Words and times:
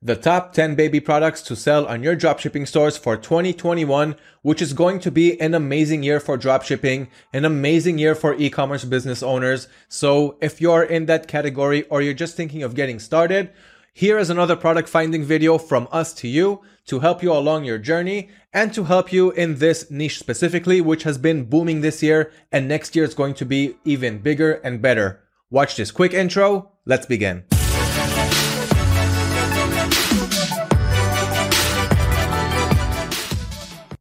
the 0.00 0.14
top 0.14 0.52
10 0.52 0.74
baby 0.74 1.00
products 1.00 1.42
to 1.42 1.56
sell 1.56 1.86
on 1.86 2.02
your 2.02 2.14
dropshipping 2.14 2.68
stores 2.68 2.96
for 2.96 3.16
2021, 3.16 4.14
which 4.42 4.62
is 4.62 4.72
going 4.72 5.00
to 5.00 5.10
be 5.10 5.40
an 5.40 5.54
amazing 5.54 6.02
year 6.02 6.20
for 6.20 6.38
dropshipping, 6.38 7.08
an 7.32 7.44
amazing 7.44 7.98
year 7.98 8.14
for 8.14 8.34
e-commerce 8.34 8.84
business 8.84 9.22
owners. 9.22 9.66
So 9.88 10.36
if 10.40 10.60
you're 10.60 10.84
in 10.84 11.06
that 11.06 11.26
category 11.26 11.82
or 11.84 12.00
you're 12.00 12.14
just 12.14 12.36
thinking 12.36 12.62
of 12.62 12.76
getting 12.76 12.98
started, 13.00 13.50
here 13.92 14.18
is 14.18 14.30
another 14.30 14.54
product 14.54 14.88
finding 14.88 15.24
video 15.24 15.58
from 15.58 15.88
us 15.90 16.12
to 16.14 16.28
you 16.28 16.60
to 16.86 17.00
help 17.00 17.20
you 17.20 17.32
along 17.32 17.64
your 17.64 17.78
journey 17.78 18.28
and 18.52 18.72
to 18.74 18.84
help 18.84 19.12
you 19.12 19.32
in 19.32 19.58
this 19.58 19.90
niche 19.90 20.20
specifically, 20.20 20.80
which 20.80 21.02
has 21.02 21.18
been 21.18 21.44
booming 21.44 21.80
this 21.80 22.00
year 22.00 22.30
and 22.52 22.68
next 22.68 22.94
year 22.94 23.04
is 23.04 23.14
going 23.14 23.34
to 23.34 23.44
be 23.44 23.74
even 23.84 24.18
bigger 24.18 24.52
and 24.52 24.80
better. 24.80 25.24
Watch 25.50 25.74
this 25.74 25.90
quick 25.90 26.14
intro. 26.14 26.70
Let's 26.84 27.06
begin. 27.06 27.42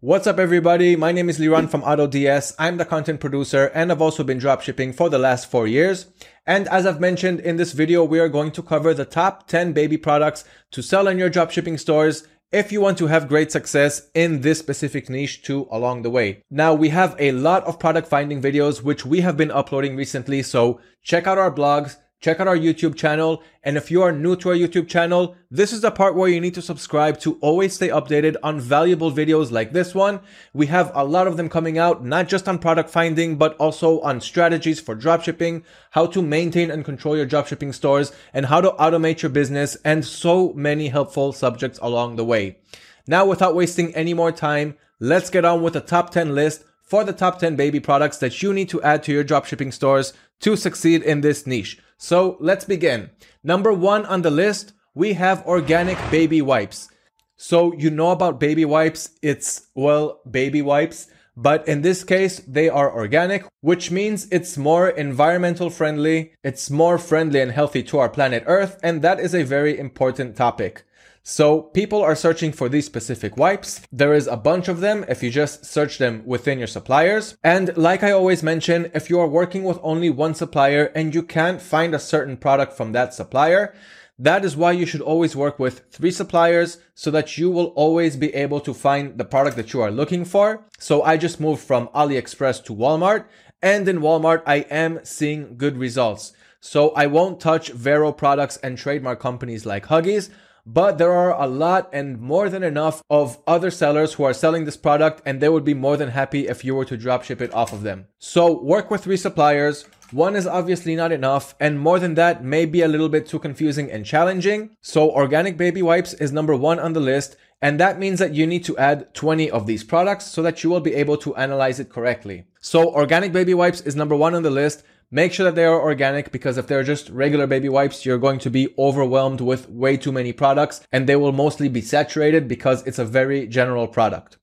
What's 0.08 0.26
up 0.26 0.40
everybody? 0.40 0.96
My 0.96 1.12
name 1.12 1.28
is 1.28 1.38
Liran 1.38 1.70
from 1.70 1.82
AutoDS. 1.82 2.56
I'm 2.58 2.78
the 2.78 2.86
content 2.86 3.20
producer 3.20 3.70
and 3.76 3.92
I've 3.92 4.02
also 4.02 4.24
been 4.24 4.40
dropshipping 4.40 4.96
for 4.96 5.10
the 5.10 5.20
last 5.20 5.52
four 5.52 5.68
years. 5.68 6.08
And 6.46 6.66
as 6.70 6.86
I've 6.86 7.02
mentioned 7.02 7.42
in 7.42 7.58
this 7.58 7.74
video, 7.74 8.06
we 8.06 8.18
are 8.22 8.30
going 8.30 8.52
to 8.52 8.64
cover 8.64 8.94
the 8.94 9.04
top 9.04 9.50
10 9.50 9.74
baby 9.74 9.98
products 9.98 10.46
to 10.72 10.82
sell 10.82 11.10
in 11.10 11.18
your 11.18 11.30
dropshipping 11.30 11.78
stores 11.78 12.26
if 12.54 12.72
you 12.72 12.80
want 12.80 12.98
to 13.00 13.08
have 13.08 13.28
great 13.28 13.52
success 13.52 14.10
in 14.14 14.40
this 14.40 14.60
specific 14.60 15.10
niche 15.10 15.44
too 15.44 15.68
along 15.72 16.04
the 16.04 16.10
way. 16.10 16.42
Now 16.50 16.74
we 16.74 16.88
have 16.88 17.14
a 17.20 17.34
lot 17.34 17.66
of 17.66 17.78
product 17.78 18.08
finding 18.08 18.42
videos 18.42 18.82
which 18.82 19.06
we 19.06 19.20
have 19.20 19.36
been 19.36 19.52
uploading 19.52 19.98
recently, 19.98 20.42
so 20.42 20.80
check 21.04 21.28
out 21.28 21.38
our 21.38 21.52
blogs, 21.52 21.98
check 22.20 22.40
out 22.40 22.48
our 22.48 22.58
YouTube 22.58 22.96
channel. 22.96 23.44
And 23.64 23.78
if 23.78 23.92
you 23.92 24.02
are 24.02 24.12
new 24.12 24.36
to 24.38 24.50
our 24.50 24.56
YouTube 24.56 24.88
channel, 24.88 25.36
this 25.52 25.72
is 25.72 25.82
the 25.82 25.92
part 25.92 26.16
where 26.16 26.30
you 26.30 26.42
need 26.42 26.54
to 26.56 26.62
subscribe 26.62 27.20
to 27.20 27.38
always 27.42 27.74
stay 27.74 27.90
updated 27.90 28.36
on 28.44 28.60
valuable 28.60 29.12
videos 29.12 29.52
like 29.52 29.74
this 29.74 29.94
one. 29.94 30.20
We 30.54 30.68
have 30.68 30.92
a 30.96 31.06
lot 31.06 31.28
of 31.28 31.38
them 31.38 31.50
coming 31.50 31.78
out, 31.78 32.04
not 32.04 32.28
just 32.28 32.48
on 32.48 32.59
product 32.59 32.90
finding, 32.90 33.38
but 33.38 33.56
also 33.58 34.00
on 34.02 34.22
strategies 34.22 34.80
for 34.80 34.96
dropshipping, 34.96 35.64
how 35.92 36.08
to 36.08 36.22
maintain 36.22 36.72
and 36.72 36.84
control 36.84 37.16
your 37.16 37.28
dropshipping 37.28 37.74
stores, 37.74 38.12
and 38.34 38.48
how 38.48 38.62
to 38.62 38.72
automate 38.72 39.22
your 39.22 39.31
business, 39.31 39.78
and 39.84 40.06
so 40.06 40.54
many 40.54 40.88
helpful 40.88 41.34
subjects 41.34 41.80
along 41.81 42.16
the 42.16 42.26
way. 42.26 42.58
Now, 43.06 43.26
without 43.26 43.56
wasting 43.56 43.96
any 43.96 44.14
more 44.14 44.31
time, 44.31 44.76
let's 45.00 45.30
get 45.30 45.46
on 45.46 45.62
with 45.62 45.74
the 45.74 45.81
top 45.81 46.09
10 46.09 46.36
list 46.36 46.64
for 46.88 47.04
the 47.04 47.14
top 47.14 47.38
10 47.38 47.56
baby 47.56 47.80
products 47.80 48.18
that 48.18 48.42
you 48.42 48.54
need 48.54 48.70
to 48.70 48.82
add 48.82 49.04
to 49.04 49.12
your 49.12 49.24
dropshipping 49.24 49.74
stores 49.74 50.14
to 50.40 50.56
succeed 50.56 51.04
in 51.04 51.22
this 51.22 51.46
niche. 51.46 51.80
So 51.98 52.38
let's 52.40 52.66
begin. 52.66 53.10
Number 53.44 53.74
one 53.74 54.06
on 54.06 54.22
the 54.22 54.32
list, 54.32 54.74
we 54.96 55.14
have 55.14 55.46
organic 55.46 55.98
baby 56.10 56.42
wipes. 56.42 56.90
So 57.36 57.74
you 57.74 57.92
know 57.92 58.12
about 58.12 58.40
baby 58.40 58.66
wipes, 58.66 59.12
it's, 59.22 59.68
well, 59.76 60.22
baby 60.30 60.62
wipes. 60.62 61.08
But 61.36 61.68
in 61.68 61.84
this 61.84 62.04
case, 62.04 62.40
they 62.48 62.68
are 62.68 62.92
organic, 62.92 63.46
which 63.62 63.92
means 63.92 64.28
it's 64.32 64.58
more 64.58 64.90
environmental 64.90 65.70
friendly, 65.70 66.34
it's 66.44 66.72
more 66.72 66.98
friendly 66.98 67.42
and 67.42 67.52
healthy 67.52 67.84
to 67.84 68.00
our 68.00 68.10
planet 68.10 68.44
Earth, 68.48 68.80
and 68.82 69.04
that 69.04 69.20
is 69.20 69.36
a 69.36 69.44
very 69.44 69.78
important 69.78 70.36
topic. 70.36 70.84
So 71.30 71.61
people 71.61 72.02
are 72.02 72.16
searching 72.16 72.53
for 72.53 72.70
these 72.70 72.86
specific 72.86 73.36
wipes. 73.36 73.81
There 73.92 74.14
is 74.14 74.28
a 74.28 74.38
bunch 74.38 74.70
of 74.70 74.80
them 74.80 75.03
if 75.09 75.22
you 75.22 75.30
just 75.30 75.66
search 75.66 75.97
them 75.97 76.23
within 76.25 76.58
your 76.58 76.69
suppliers. 76.69 77.36
And 77.44 77.75
like 77.75 78.02
I 78.02 78.11
always 78.11 78.44
mention, 78.44 78.89
if 78.94 79.09
you 79.09 79.19
are 79.19 79.28
working 79.28 79.66
with 79.66 79.78
only 79.84 80.09
one 80.09 80.36
supplier 80.36 80.86
and 80.95 81.14
you 81.14 81.22
can't 81.22 81.61
find 81.61 81.94
a 81.94 82.00
certain 82.00 82.38
product 82.38 82.78
from 82.78 82.94
that 82.94 83.14
supplier, 83.14 83.75
that 84.17 84.45
is 84.45 84.56
why 84.56 84.72
you 84.72 84.86
should 84.86 85.02
always 85.02 85.36
work 85.36 85.59
with 85.59 85.81
three 85.92 86.11
suppliers 86.11 86.78
so 86.95 87.11
that 87.11 87.38
you 87.38 87.52
will 87.52 87.73
always 87.75 88.16
be 88.16 88.34
able 88.34 88.62
to 88.62 88.73
find 88.73 89.17
the 89.17 89.25
product 89.25 89.58
that 89.58 89.73
you 89.73 89.81
are 89.81 89.91
looking 89.91 90.23
for. 90.23 90.66
So 90.80 91.03
I 91.03 91.17
just 91.17 91.41
moved 91.41 91.62
from 91.62 91.89
AliExpress 91.89 92.64
to 92.64 92.73
Walmart 92.73 93.25
and 93.62 93.85
in 93.90 94.00
Walmart, 94.00 94.44
I 94.46 94.59
am 94.69 95.02
seeing 95.03 95.57
good 95.57 95.75
results. 95.78 96.31
So 96.62 96.91
I 96.91 97.07
won't 97.07 97.41
touch 97.41 97.69
Vero 97.73 98.13
products 98.13 98.56
and 98.63 98.78
trademark 98.78 99.19
companies 99.19 99.66
like 99.66 99.88
Huggies 99.88 100.29
but 100.69 100.97
there 100.97 101.13
are 101.13 101.31
a 101.41 101.47
lot 101.47 101.89
and 101.94 102.19
more 102.19 102.50
than 102.50 102.61
enough 102.61 103.01
of 103.09 103.39
other 103.47 103.72
sellers 103.72 104.13
who 104.13 104.23
are 104.25 104.33
selling 104.33 104.66
this 104.66 104.75
product 104.75 105.22
and 105.25 105.39
they 105.39 105.47
would 105.47 105.63
be 105.63 105.73
more 105.73 105.95
than 105.95 106.09
happy 106.09 106.45
if 106.50 106.66
you 106.66 106.75
were 106.75 106.83
to 106.83 106.97
drop 106.97 107.23
ship 107.23 107.41
it 107.41 107.53
off 107.53 107.72
of 107.72 107.83
them. 107.83 108.05
So 108.19 108.61
work 108.61 108.91
with 108.91 109.05
three 109.05 109.16
suppliers. 109.16 109.85
One 110.11 110.35
is 110.35 110.45
obviously 110.45 110.94
not 110.97 111.13
enough 111.13 111.55
and 111.61 111.79
more 111.79 112.00
than 112.00 112.16
that 112.16 112.44
may 112.44 112.66
be 112.66 112.81
a 112.81 112.88
little 112.89 113.07
bit 113.07 113.28
too 113.28 113.39
confusing 113.39 113.89
and 113.89 114.05
challenging. 114.05 114.72
So 114.81 115.09
organic 115.09 115.55
baby 115.55 115.81
wipes 115.81 116.13
is 116.16 116.33
number 116.33 116.55
one 116.55 116.79
on 116.79 116.91
the 116.91 116.99
list 116.99 117.38
and 117.61 117.79
that 117.79 117.97
means 117.97 118.19
that 118.19 118.34
you 118.34 118.45
need 118.45 118.66
to 118.66 118.78
add 118.78 119.13
20 119.13 119.49
of 119.49 119.67
these 119.67 119.85
products 119.85 120.25
so 120.25 120.44
that 120.44 120.66
you 120.66 120.69
will 120.69 120.81
be 120.81 120.95
able 120.95 121.16
to 121.17 121.35
analyze 121.38 121.79
it 121.79 121.89
correctly. 121.89 122.44
So 122.59 122.94
organic 122.94 123.31
baby 123.31 123.53
wipes 123.53 123.79
is 123.81 123.95
number 123.95 124.17
one 124.17 124.35
on 124.35 124.44
the 124.44 124.51
list. 124.51 124.84
Make 125.09 125.31
sure 125.31 125.45
that 125.45 125.56
they 125.56 125.63
are 125.63 125.81
organic 125.81 126.34
because 126.34 126.57
if 126.57 126.68
they're 126.68 126.84
just 126.84 127.09
regular 127.09 127.47
baby 127.47 127.69
wipes, 127.69 128.06
you're 128.06 128.18
going 128.18 128.40
to 128.40 128.50
be 128.50 128.73
overwhelmed 128.78 129.40
with 129.40 129.69
way 129.69 129.95
too 129.95 130.12
many 130.12 130.34
products 130.34 130.85
and 130.91 131.07
they 131.07 131.16
will 131.16 131.31
mostly 131.31 131.69
be 131.69 131.79
saturated 131.79 132.50
because 132.50 132.85
it's 132.85 133.00
a 133.00 133.06
very 133.06 133.47
general 133.47 133.88
product. 133.88 134.38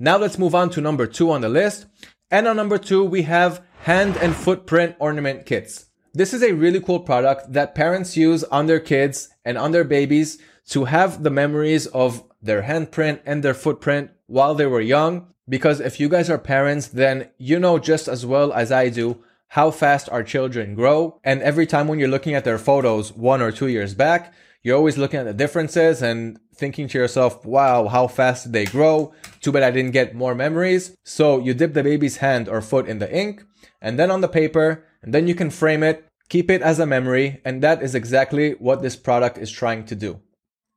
Now 0.00 0.16
let's 0.16 0.38
move 0.38 0.52
on 0.52 0.70
to 0.70 0.80
number 0.80 1.06
two 1.06 1.30
on 1.30 1.42
the 1.42 1.48
list. 1.48 1.86
And 2.28 2.48
on 2.48 2.56
number 2.56 2.76
two, 2.76 3.04
we 3.04 3.22
have 3.22 3.62
hand 3.82 4.16
and 4.16 4.34
footprint 4.34 4.96
ornament 4.98 5.46
kits. 5.46 5.86
This 6.12 6.34
is 6.34 6.42
a 6.42 6.54
really 6.54 6.80
cool 6.80 7.00
product 7.00 7.52
that 7.52 7.76
parents 7.76 8.16
use 8.16 8.42
on 8.44 8.66
their 8.66 8.80
kids 8.80 9.28
and 9.44 9.56
on 9.56 9.70
their 9.70 9.84
babies 9.84 10.38
to 10.70 10.86
have 10.86 11.22
the 11.22 11.30
memories 11.30 11.86
of 11.86 12.24
their 12.42 12.62
handprint 12.62 13.20
and 13.24 13.44
their 13.44 13.54
footprint 13.54 14.10
while 14.26 14.56
they 14.56 14.66
were 14.66 14.80
young. 14.80 15.28
Because 15.48 15.78
if 15.78 16.00
you 16.00 16.08
guys 16.08 16.28
are 16.28 16.38
parents, 16.38 16.88
then 16.88 17.30
you 17.38 17.60
know 17.60 17.78
just 17.78 18.08
as 18.08 18.26
well 18.26 18.52
as 18.52 18.72
I 18.72 18.88
do 18.88 19.22
how 19.50 19.70
fast 19.72 20.08
our 20.10 20.22
children 20.22 20.76
grow. 20.76 21.18
And 21.24 21.42
every 21.42 21.66
time 21.66 21.88
when 21.88 21.98
you're 21.98 22.08
looking 22.08 22.34
at 22.34 22.44
their 22.44 22.58
photos 22.58 23.12
one 23.12 23.42
or 23.42 23.50
two 23.50 23.66
years 23.66 23.94
back, 23.94 24.32
you're 24.62 24.76
always 24.76 24.96
looking 24.96 25.18
at 25.18 25.26
the 25.26 25.34
differences 25.34 26.02
and 26.02 26.38
thinking 26.54 26.86
to 26.86 26.98
yourself, 26.98 27.44
wow, 27.44 27.88
how 27.88 28.06
fast 28.06 28.44
did 28.44 28.52
they 28.52 28.64
grow? 28.64 29.12
Too 29.40 29.50
bad 29.50 29.64
I 29.64 29.72
didn't 29.72 29.90
get 29.90 30.14
more 30.14 30.36
memories. 30.36 30.96
So 31.04 31.40
you 31.40 31.52
dip 31.52 31.74
the 31.74 31.82
baby's 31.82 32.18
hand 32.18 32.48
or 32.48 32.60
foot 32.60 32.86
in 32.86 33.00
the 33.00 33.12
ink 33.12 33.42
and 33.80 33.98
then 33.98 34.10
on 34.10 34.20
the 34.20 34.28
paper, 34.28 34.84
and 35.02 35.12
then 35.12 35.26
you 35.26 35.34
can 35.34 35.50
frame 35.50 35.82
it, 35.82 36.06
keep 36.28 36.48
it 36.48 36.62
as 36.62 36.78
a 36.78 36.86
memory. 36.86 37.40
And 37.44 37.60
that 37.62 37.82
is 37.82 37.96
exactly 37.96 38.52
what 38.52 38.82
this 38.82 38.94
product 38.94 39.36
is 39.36 39.50
trying 39.50 39.84
to 39.86 39.96
do. 39.96 40.20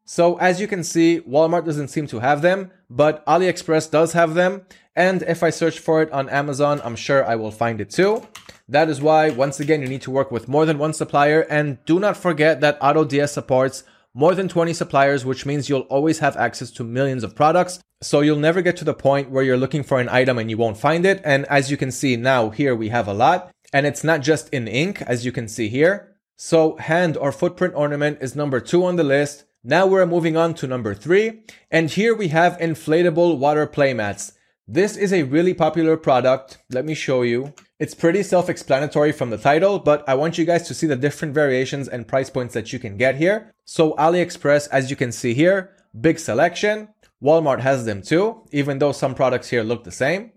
So 0.05 0.37
as 0.37 0.59
you 0.59 0.67
can 0.67 0.83
see, 0.83 1.21
Walmart 1.21 1.65
doesn't 1.65 1.89
seem 1.89 2.07
to 2.07 2.19
have 2.19 2.41
them, 2.41 2.71
but 2.89 3.23
AliExpress 3.27 3.91
does 3.91 4.13
have 4.13 4.33
them. 4.33 4.65
And 4.95 5.21
if 5.23 5.43
I 5.43 5.51
search 5.51 5.77
for 5.77 6.01
it 6.01 6.11
on 6.11 6.27
Amazon, 6.29 6.81
I'm 6.83 6.95
sure 6.95 7.23
I 7.23 7.35
will 7.35 7.51
find 7.51 7.79
it 7.79 7.89
too. 7.91 8.25
That 8.67 8.89
is 8.89 9.01
why, 9.01 9.29
once 9.29 9.59
again, 9.59 9.81
you 9.81 9.87
need 9.87 10.01
to 10.03 10.11
work 10.11 10.31
with 10.31 10.47
more 10.47 10.65
than 10.65 10.77
one 10.77 10.93
supplier. 10.93 11.41
And 11.49 11.83
do 11.85 11.99
not 11.99 12.17
forget 12.17 12.61
that 12.61 12.79
AutoDS 12.79 13.29
supports 13.29 13.83
more 14.13 14.35
than 14.35 14.47
20 14.47 14.73
suppliers, 14.73 15.25
which 15.25 15.45
means 15.45 15.69
you'll 15.69 15.81
always 15.81 16.19
have 16.19 16.37
access 16.37 16.71
to 16.71 16.83
millions 16.83 17.23
of 17.23 17.35
products. 17.35 17.79
So 18.01 18.21
you'll 18.21 18.37
never 18.37 18.61
get 18.61 18.77
to 18.77 18.85
the 18.85 18.93
point 18.93 19.31
where 19.31 19.43
you're 19.43 19.57
looking 19.57 19.83
for 19.83 19.99
an 19.99 20.09
item 20.09 20.37
and 20.37 20.49
you 20.49 20.57
won't 20.57 20.77
find 20.77 21.05
it. 21.05 21.21
And 21.23 21.45
as 21.45 21.71
you 21.71 21.77
can 21.77 21.91
see 21.91 22.15
now, 22.15 22.49
here 22.49 22.75
we 22.75 22.89
have 22.89 23.07
a 23.07 23.13
lot. 23.13 23.51
And 23.73 23.85
it's 23.85 24.03
not 24.03 24.21
just 24.21 24.49
in 24.49 24.67
ink, 24.67 25.01
as 25.01 25.25
you 25.25 25.31
can 25.31 25.47
see 25.47 25.67
here. 25.67 26.15
So 26.37 26.77
hand 26.77 27.17
or 27.17 27.31
footprint 27.31 27.73
ornament 27.75 28.19
is 28.21 28.35
number 28.35 28.59
two 28.59 28.85
on 28.85 28.97
the 28.97 29.03
list. 29.03 29.45
Now 29.63 29.87
we're 29.87 30.05
moving 30.05 30.37
on 30.37 30.53
to 30.55 30.67
number 30.67 30.93
three. 30.93 31.43
And 31.71 31.89
here 31.89 32.13
we 32.13 32.27
have 32.29 32.57
inflatable 32.57 33.37
water 33.37 33.65
playmats. 33.65 34.33
This 34.67 34.95
is 34.95 35.11
a 35.11 35.23
really 35.23 35.53
popular 35.53 35.97
product. 35.97 36.59
Let 36.69 36.85
me 36.85 36.93
show 36.93 37.21
you. 37.21 37.53
It's 37.83 37.93
pretty 37.93 38.23
self-explanatory 38.23 39.11
from 39.11 39.29
the 39.29 39.37
title, 39.37 39.77
but 39.77 40.07
I 40.07 40.13
want 40.13 40.37
you 40.37 40.45
guys 40.45 40.65
to 40.69 40.73
see 40.73 40.87
the 40.87 40.95
different 40.95 41.33
variations 41.33 41.89
and 41.89 42.07
price 42.07 42.29
points 42.29 42.53
that 42.53 42.71
you 42.71 42.79
can 42.79 42.95
get 42.95 43.17
here. 43.17 43.53
So 43.65 43.91
AliExpress, 43.95 44.69
as 44.71 44.89
you 44.89 44.95
can 44.95 45.11
see 45.11 45.33
here, 45.33 45.75
big 45.99 46.17
selection. 46.17 46.87
Walmart 47.21 47.59
has 47.59 47.83
them 47.83 48.01
too, 48.01 48.47
even 48.53 48.79
though 48.79 48.93
some 48.93 49.13
products 49.13 49.49
here 49.49 49.63
look 49.63 49.83
the 49.83 49.91
same. 49.91 50.31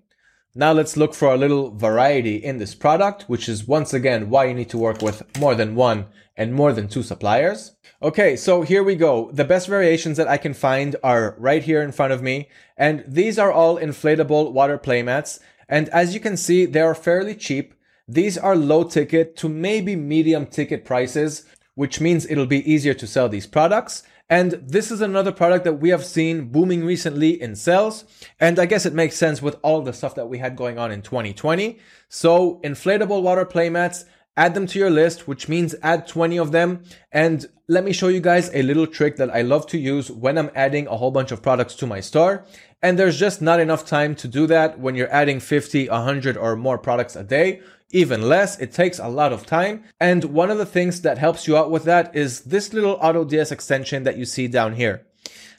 Now 0.56 0.72
let's 0.72 0.96
look 0.96 1.14
for 1.14 1.32
a 1.32 1.36
little 1.36 1.70
variety 1.70 2.34
in 2.34 2.58
this 2.58 2.74
product, 2.74 3.26
which 3.28 3.48
is 3.48 3.68
once 3.68 3.94
again 3.94 4.28
why 4.28 4.46
you 4.46 4.54
need 4.54 4.70
to 4.70 4.78
work 4.78 5.00
with 5.00 5.22
more 5.38 5.54
than 5.54 5.76
one 5.76 6.06
and 6.36 6.52
more 6.52 6.72
than 6.72 6.88
two 6.88 7.04
suppliers. 7.04 7.76
Okay, 8.02 8.34
so 8.34 8.62
here 8.62 8.82
we 8.82 8.96
go. 8.96 9.30
The 9.30 9.44
best 9.44 9.68
variations 9.68 10.16
that 10.16 10.26
I 10.26 10.36
can 10.36 10.52
find 10.52 10.96
are 11.04 11.36
right 11.38 11.62
here 11.62 11.80
in 11.80 11.92
front 11.92 12.12
of 12.12 12.22
me. 12.22 12.48
And 12.76 13.04
these 13.06 13.38
are 13.38 13.52
all 13.52 13.78
inflatable 13.78 14.52
water 14.52 14.78
playmats. 14.78 15.38
And 15.68 15.88
as 15.90 16.14
you 16.14 16.20
can 16.20 16.36
see, 16.36 16.66
they 16.66 16.80
are 16.80 16.94
fairly 16.94 17.34
cheap. 17.34 17.74
These 18.08 18.38
are 18.38 18.54
low 18.54 18.84
ticket 18.84 19.36
to 19.38 19.48
maybe 19.48 19.96
medium 19.96 20.46
ticket 20.46 20.84
prices, 20.84 21.44
which 21.74 22.00
means 22.00 22.26
it'll 22.26 22.46
be 22.46 22.70
easier 22.70 22.94
to 22.94 23.06
sell 23.06 23.28
these 23.28 23.46
products. 23.46 24.02
And 24.28 24.52
this 24.52 24.90
is 24.90 25.00
another 25.00 25.30
product 25.30 25.64
that 25.64 25.74
we 25.74 25.90
have 25.90 26.04
seen 26.04 26.48
booming 26.48 26.84
recently 26.84 27.40
in 27.40 27.54
sales. 27.54 28.04
And 28.40 28.58
I 28.58 28.66
guess 28.66 28.84
it 28.84 28.92
makes 28.92 29.16
sense 29.16 29.40
with 29.40 29.56
all 29.62 29.82
the 29.82 29.92
stuff 29.92 30.16
that 30.16 30.28
we 30.28 30.38
had 30.38 30.56
going 30.56 30.78
on 30.78 30.90
in 30.90 31.02
2020. 31.02 31.78
So 32.08 32.60
inflatable 32.64 33.22
water 33.22 33.44
playmats 33.44 34.04
add 34.36 34.54
them 34.54 34.66
to 34.66 34.78
your 34.78 34.90
list, 34.90 35.26
which 35.26 35.48
means 35.48 35.74
add 35.82 36.06
20 36.06 36.38
of 36.38 36.52
them. 36.52 36.84
And 37.10 37.46
let 37.68 37.84
me 37.84 37.92
show 37.92 38.08
you 38.08 38.20
guys 38.20 38.50
a 38.54 38.62
little 38.62 38.86
trick 38.86 39.16
that 39.16 39.34
I 39.34 39.42
love 39.42 39.66
to 39.68 39.78
use 39.78 40.10
when 40.10 40.38
I'm 40.38 40.50
adding 40.54 40.86
a 40.86 40.96
whole 40.96 41.10
bunch 41.10 41.32
of 41.32 41.42
products 41.42 41.74
to 41.76 41.86
my 41.86 42.00
store. 42.00 42.44
And 42.82 42.98
there's 42.98 43.18
just 43.18 43.42
not 43.42 43.60
enough 43.60 43.86
time 43.86 44.14
to 44.16 44.28
do 44.28 44.46
that 44.46 44.78
when 44.78 44.94
you're 44.94 45.12
adding 45.12 45.40
50, 45.40 45.88
100 45.88 46.36
or 46.36 46.54
more 46.56 46.78
products 46.78 47.16
a 47.16 47.24
day. 47.24 47.60
Even 47.90 48.22
less, 48.22 48.58
it 48.58 48.72
takes 48.72 48.98
a 48.98 49.08
lot 49.08 49.32
of 49.32 49.46
time. 49.46 49.84
And 49.98 50.24
one 50.24 50.50
of 50.50 50.58
the 50.58 50.66
things 50.66 51.00
that 51.02 51.18
helps 51.18 51.46
you 51.46 51.56
out 51.56 51.70
with 51.70 51.84
that 51.84 52.14
is 52.14 52.42
this 52.42 52.72
little 52.72 52.98
AutoDS 52.98 53.52
extension 53.52 54.02
that 54.02 54.16
you 54.16 54.24
see 54.24 54.48
down 54.48 54.74
here. 54.74 55.06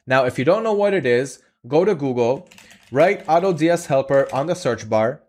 Now, 0.06 0.26
if 0.26 0.38
you 0.38 0.46
don't 0.46 0.64
know 0.64 0.74
what 0.74 0.94
it 0.94 1.06
is, 1.06 1.42
go 1.68 1.84
to 1.84 1.96
Google, 1.96 2.48
write 2.92 3.26
AutoDS 3.26 3.88
helper 3.88 4.28
on 4.34 4.48
the 4.48 4.56
search 4.56 4.90
bar, 4.90 5.24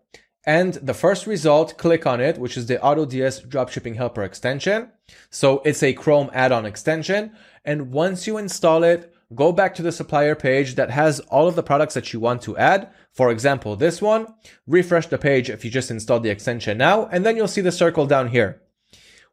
and 0.49 0.73
the 0.73 0.95
first 0.95 1.27
result, 1.27 1.77
click 1.77 2.07
on 2.07 2.19
it, 2.19 2.39
which 2.39 2.57
is 2.57 2.65
the 2.65 2.77
AutoDS 2.77 3.47
Dropshipping 3.47 3.97
Helper 3.97 4.23
extension. 4.23 4.89
So 5.29 5.61
it's 5.63 5.83
a 5.83 5.93
Chrome 5.93 6.31
add-on 6.33 6.65
extension. 6.65 7.33
And 7.63 7.91
once 7.91 8.25
you 8.25 8.39
install 8.39 8.83
it, 8.83 9.13
go 9.35 9.51
back 9.51 9.75
to 9.75 9.83
the 9.83 9.91
supplier 9.91 10.33
page 10.33 10.73
that 10.73 10.89
has 10.89 11.19
all 11.19 11.47
of 11.47 11.55
the 11.55 11.61
products 11.61 11.93
that 11.93 12.13
you 12.13 12.19
want 12.19 12.41
to 12.41 12.57
add. 12.57 12.89
For 13.11 13.29
example, 13.29 13.75
this 13.75 14.01
one, 14.01 14.25
refresh 14.65 15.05
the 15.05 15.19
page 15.19 15.51
if 15.51 15.63
you 15.63 15.69
just 15.69 15.91
installed 15.91 16.23
the 16.23 16.31
extension 16.31 16.79
now, 16.79 17.05
and 17.11 17.23
then 17.23 17.37
you'll 17.37 17.47
see 17.47 17.61
the 17.61 17.71
circle 17.71 18.07
down 18.07 18.29
here. 18.29 18.59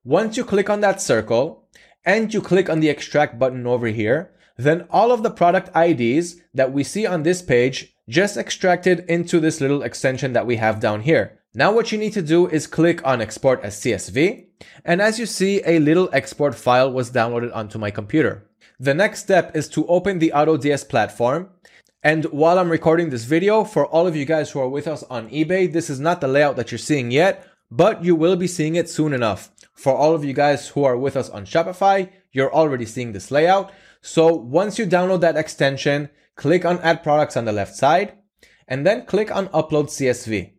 Once 0.04 0.36
you 0.36 0.44
click 0.44 0.68
on 0.68 0.82
that 0.82 1.00
circle 1.00 1.66
and 2.04 2.34
you 2.34 2.42
click 2.42 2.68
on 2.68 2.80
the 2.80 2.90
extract 2.90 3.38
button 3.38 3.66
over 3.66 3.86
here, 3.86 4.34
then 4.58 4.86
all 4.90 5.10
of 5.10 5.22
the 5.22 5.30
product 5.30 5.74
IDs 5.74 6.42
that 6.52 6.74
we 6.74 6.84
see 6.84 7.06
on 7.06 7.22
this 7.22 7.40
page 7.40 7.95
just 8.08 8.36
extracted 8.36 9.04
into 9.08 9.40
this 9.40 9.60
little 9.60 9.82
extension 9.82 10.32
that 10.32 10.46
we 10.46 10.56
have 10.56 10.80
down 10.80 11.02
here. 11.02 11.40
Now 11.54 11.72
what 11.72 11.90
you 11.90 11.98
need 11.98 12.12
to 12.12 12.22
do 12.22 12.46
is 12.48 12.66
click 12.66 13.04
on 13.04 13.20
export 13.20 13.62
as 13.62 13.76
CSV. 13.80 14.46
And 14.84 15.00
as 15.02 15.18
you 15.18 15.26
see, 15.26 15.62
a 15.64 15.78
little 15.78 16.08
export 16.12 16.54
file 16.54 16.92
was 16.92 17.10
downloaded 17.10 17.54
onto 17.54 17.78
my 17.78 17.90
computer. 17.90 18.48
The 18.78 18.94
next 18.94 19.20
step 19.20 19.56
is 19.56 19.68
to 19.70 19.86
open 19.86 20.18
the 20.18 20.32
AutoDS 20.34 20.88
platform. 20.88 21.48
And 22.02 22.26
while 22.26 22.58
I'm 22.58 22.70
recording 22.70 23.10
this 23.10 23.24
video, 23.24 23.64
for 23.64 23.86
all 23.86 24.06
of 24.06 24.14
you 24.14 24.24
guys 24.24 24.50
who 24.50 24.60
are 24.60 24.68
with 24.68 24.86
us 24.86 25.02
on 25.04 25.30
eBay, 25.30 25.72
this 25.72 25.90
is 25.90 25.98
not 25.98 26.20
the 26.20 26.28
layout 26.28 26.56
that 26.56 26.70
you're 26.70 26.78
seeing 26.78 27.10
yet, 27.10 27.48
but 27.70 28.04
you 28.04 28.14
will 28.14 28.36
be 28.36 28.46
seeing 28.46 28.76
it 28.76 28.88
soon 28.88 29.12
enough. 29.12 29.50
For 29.72 29.94
all 29.94 30.14
of 30.14 30.24
you 30.24 30.32
guys 30.32 30.68
who 30.68 30.84
are 30.84 30.96
with 30.96 31.16
us 31.16 31.28
on 31.30 31.46
Shopify, 31.46 32.10
you're 32.32 32.52
already 32.52 32.84
seeing 32.84 33.12
this 33.12 33.30
layout. 33.30 33.72
So 34.02 34.32
once 34.32 34.78
you 34.78 34.86
download 34.86 35.20
that 35.22 35.36
extension, 35.36 36.10
click 36.36 36.64
on 36.64 36.78
add 36.80 37.02
products 37.02 37.36
on 37.36 37.44
the 37.44 37.52
left 37.52 37.74
side, 37.74 38.12
and 38.68 38.86
then 38.86 39.06
click 39.06 39.34
on 39.34 39.48
upload 39.48 39.88
CSV. 39.88 40.52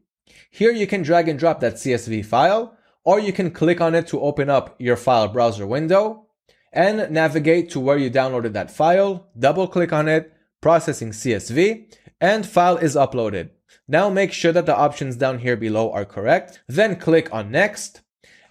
Here 0.49 0.71
you 0.71 0.87
can 0.87 1.03
drag 1.03 1.29
and 1.29 1.39
drop 1.39 1.59
that 1.61 1.75
CSV 1.75 2.25
file, 2.25 2.77
or 3.03 3.19
you 3.19 3.31
can 3.31 3.51
click 3.51 3.79
on 3.79 3.95
it 3.95 4.07
to 4.07 4.21
open 4.21 4.49
up 4.49 4.75
your 4.79 4.97
file 4.97 5.27
browser 5.27 5.65
window 5.65 6.27
and 6.73 7.09
navigate 7.11 7.69
to 7.71 7.79
where 7.79 7.97
you 7.97 8.11
downloaded 8.11 8.53
that 8.53 8.71
file, 8.71 9.29
double 9.37 9.67
click 9.67 9.93
on 9.93 10.07
it, 10.07 10.33
processing 10.61 11.11
CSV, 11.11 11.95
and 12.19 12.45
file 12.45 12.77
is 12.77 12.95
uploaded. 12.95 13.51
Now 13.87 14.09
make 14.09 14.33
sure 14.33 14.51
that 14.51 14.65
the 14.65 14.75
options 14.75 15.15
down 15.15 15.39
here 15.39 15.55
below 15.55 15.91
are 15.91 16.05
correct, 16.05 16.61
then 16.67 16.97
click 16.97 17.33
on 17.33 17.51
next, 17.51 18.01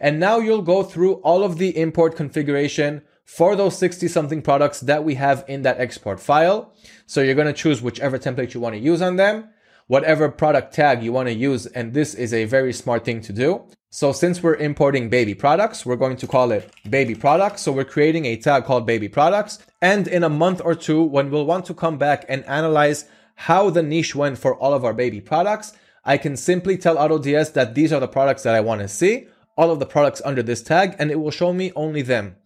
and 0.00 0.18
now 0.18 0.38
you'll 0.38 0.62
go 0.62 0.82
through 0.82 1.14
all 1.16 1.42
of 1.42 1.58
the 1.58 1.76
import 1.76 2.16
configuration 2.16 3.02
for 3.26 3.56
those 3.56 3.76
60 3.76 4.08
something 4.08 4.40
products 4.40 4.80
that 4.80 5.04
we 5.04 5.16
have 5.16 5.44
in 5.48 5.62
that 5.62 5.78
export 5.78 6.20
file. 6.20 6.72
So 7.06 7.20
you're 7.20 7.34
going 7.34 7.48
to 7.48 7.52
choose 7.52 7.82
whichever 7.82 8.18
template 8.18 8.54
you 8.54 8.60
want 8.60 8.76
to 8.76 8.80
use 8.80 9.02
on 9.02 9.16
them, 9.16 9.48
whatever 9.88 10.30
product 10.30 10.72
tag 10.72 11.02
you 11.02 11.12
want 11.12 11.28
to 11.28 11.34
use. 11.34 11.66
And 11.66 11.92
this 11.92 12.14
is 12.14 12.32
a 12.32 12.44
very 12.44 12.72
smart 12.72 13.04
thing 13.04 13.20
to 13.22 13.32
do. 13.32 13.64
So 13.90 14.12
since 14.12 14.42
we're 14.42 14.54
importing 14.54 15.08
baby 15.08 15.34
products, 15.34 15.84
we're 15.84 15.96
going 15.96 16.16
to 16.18 16.26
call 16.26 16.52
it 16.52 16.70
baby 16.88 17.14
products. 17.14 17.62
So 17.62 17.72
we're 17.72 17.84
creating 17.84 18.26
a 18.26 18.36
tag 18.36 18.64
called 18.64 18.86
baby 18.86 19.08
products. 19.08 19.58
And 19.82 20.06
in 20.06 20.22
a 20.22 20.28
month 20.28 20.62
or 20.64 20.74
two, 20.76 21.02
when 21.02 21.30
we'll 21.30 21.46
want 21.46 21.66
to 21.66 21.74
come 21.74 21.98
back 21.98 22.24
and 22.28 22.44
analyze 22.44 23.06
how 23.34 23.70
the 23.70 23.82
niche 23.82 24.14
went 24.14 24.38
for 24.38 24.54
all 24.56 24.72
of 24.72 24.84
our 24.84 24.94
baby 24.94 25.20
products, 25.20 25.72
I 26.04 26.16
can 26.16 26.36
simply 26.36 26.78
tell 26.78 26.96
AutoDS 26.96 27.54
that 27.54 27.74
these 27.74 27.92
are 27.92 28.00
the 28.00 28.06
products 28.06 28.44
that 28.44 28.54
I 28.54 28.60
want 28.60 28.82
to 28.82 28.88
see, 28.88 29.26
all 29.56 29.72
of 29.72 29.80
the 29.80 29.86
products 29.86 30.22
under 30.24 30.42
this 30.42 30.62
tag, 30.62 30.94
and 30.98 31.10
it 31.10 31.18
will 31.18 31.32
show 31.32 31.52
me 31.52 31.72
only 31.74 32.02
them. 32.02 32.36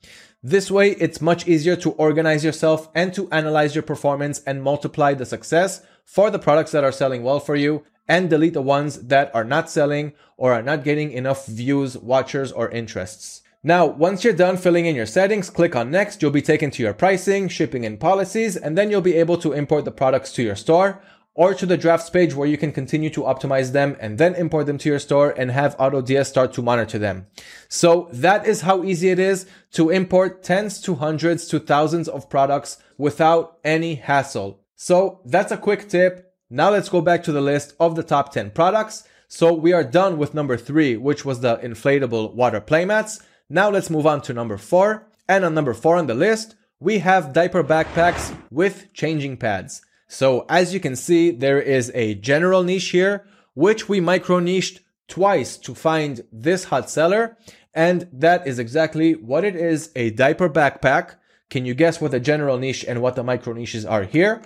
This 0.43 0.71
way, 0.71 0.93
it's 0.93 1.21
much 1.21 1.47
easier 1.47 1.77
to 1.77 1.91
organize 1.93 2.43
yourself 2.43 2.89
and 2.95 3.13
to 3.13 3.31
analyze 3.31 3.75
your 3.75 3.83
performance 3.83 4.41
and 4.47 4.63
multiply 4.63 5.13
the 5.13 5.27
success 5.27 5.83
for 6.07 6.31
the 6.31 6.39
products 6.39 6.73
that 6.73 6.83
are 6.83 6.93
selling 6.93 7.23
well 7.23 7.41
for 7.41 7.57
you 7.57 7.85
and 8.09 8.31
delete 8.31 8.55
the 8.55 8.63
ones 8.63 9.09
that 9.09 9.31
are 9.35 9.45
not 9.45 9.69
selling 9.69 10.15
or 10.39 10.55
are 10.55 10.63
not 10.63 10.83
getting 10.83 11.13
enough 11.13 11.47
views, 11.47 11.99
watchers, 11.99 12.53
or 12.53 12.71
interests. 12.71 13.43
Now, 13.63 13.85
once 13.85 14.25
you're 14.25 14.33
done 14.33 14.57
filling 14.57 14.87
in 14.87 14.97
your 14.97 15.05
settings, 15.05 15.51
click 15.51 15.77
on 15.77 15.91
next. 15.91 16.23
You'll 16.23 16.31
be 16.31 16.41
taken 16.41 16.71
to 16.71 16.83
your 16.83 16.95
pricing, 16.95 17.47
shipping, 17.47 17.85
and 17.85 18.01
policies, 18.01 18.57
and 18.57 18.79
then 18.79 18.91
you'll 18.91 19.03
be 19.03 19.17
able 19.17 19.37
to 19.37 19.53
import 19.53 19.85
the 19.85 19.91
products 19.91 20.33
to 20.33 20.43
your 20.43 20.57
store 20.57 21.03
or 21.35 21.55
to 21.55 21.65
the 21.65 21.77
drafts 21.77 22.11
page 22.11 22.35
where 22.35 22.49
you 22.49 22.59
can 22.59 22.73
continue 22.73 23.11
to 23.11 23.23
optimize 23.23 23.73
them 23.73 23.97
and 24.01 24.19
then 24.19 24.35
import 24.35 24.67
them 24.67 24.79
to 24.79 24.89
your 24.89 24.99
store 24.99 25.31
and 25.31 25.51
have 25.51 25.77
AutoDS 25.79 26.27
start 26.27 26.53
to 26.53 26.63
monitor 26.63 26.99
them. 26.99 27.27
So 27.69 28.09
that 28.13 28.47
is 28.47 28.63
how 28.63 28.83
easy 28.83 29.11
it 29.11 29.19
is 29.19 29.47
to 29.73 29.91
import 29.91 30.43
tens 30.43 30.81
to 30.83 30.97
hundreds 30.97 31.47
to 31.49 31.61
thousands 31.61 32.09
of 32.09 32.29
products 32.29 32.79
without 32.99 33.59
any 33.65 33.95
hassle. 33.95 34.61
So 34.75 35.21
that's 35.25 35.53
a 35.53 35.57
quick 35.57 35.89
tip. 35.89 36.35
Now 36.51 36.71
let's 36.71 36.89
go 36.89 37.01
back 37.01 37.23
to 37.25 37.33
the 37.33 37.41
list 37.41 37.75
of 37.79 37.95
the 37.95 38.03
top 38.03 38.33
10 38.33 38.51
products. 38.51 39.05
So 39.29 39.53
we 39.53 39.73
are 39.73 39.85
done 39.85 40.19
with 40.19 40.35
number 40.35 40.57
three, 40.57 40.97
which 40.97 41.25
was 41.25 41.41
the 41.41 41.59
inflatable 41.59 42.35
water 42.35 42.61
playmats. 42.61 43.23
Now 43.49 43.71
let's 43.71 43.89
move 43.89 44.07
on 44.07 44.21
to 44.23 44.35
number 44.35 44.57
four. 44.57 45.07
And 45.29 45.45
on 45.45 45.55
number 45.55 45.75
four 45.75 45.97
on 45.97 46.09
the 46.09 46.15
list, 46.15 46.57
we 46.81 46.99
have 46.99 47.33
diaper 47.33 47.63
backpacks 47.63 48.37
with 48.51 48.93
changing 48.93 49.37
pads. 49.37 49.83
So 50.11 50.45
as 50.49 50.75
you 50.75 50.81
can 50.81 50.97
see, 50.97 51.31
there 51.31 51.63
is 51.63 51.93
a 51.95 52.17
general 52.17 52.65
niche 52.65 52.89
here, 52.89 53.25
which 53.55 53.89
we 53.89 54.01
micro 54.01 54.41
niched 54.41 54.81
twice 55.07 55.57
to 55.59 55.73
find 55.73 56.23
this 56.33 56.65
hot 56.65 56.91
seller. 56.91 57.39
And 57.73 58.09
that 58.13 58.45
is 58.45 58.59
exactly 58.59 59.13
what 59.13 59.45
it 59.45 59.55
is, 59.55 59.93
a 59.95 60.11
diaper 60.11 60.51
backpack. 60.51 61.15
Can 61.49 61.65
you 61.65 61.75
guess 61.75 62.01
what 62.01 62.11
the 62.11 62.19
general 62.19 62.59
niche 62.59 62.85
and 62.85 63.01
what 63.01 63.15
the 63.15 63.23
micro 63.23 63.53
niches 63.53 63.87
are 63.87 64.03
here? 64.03 64.43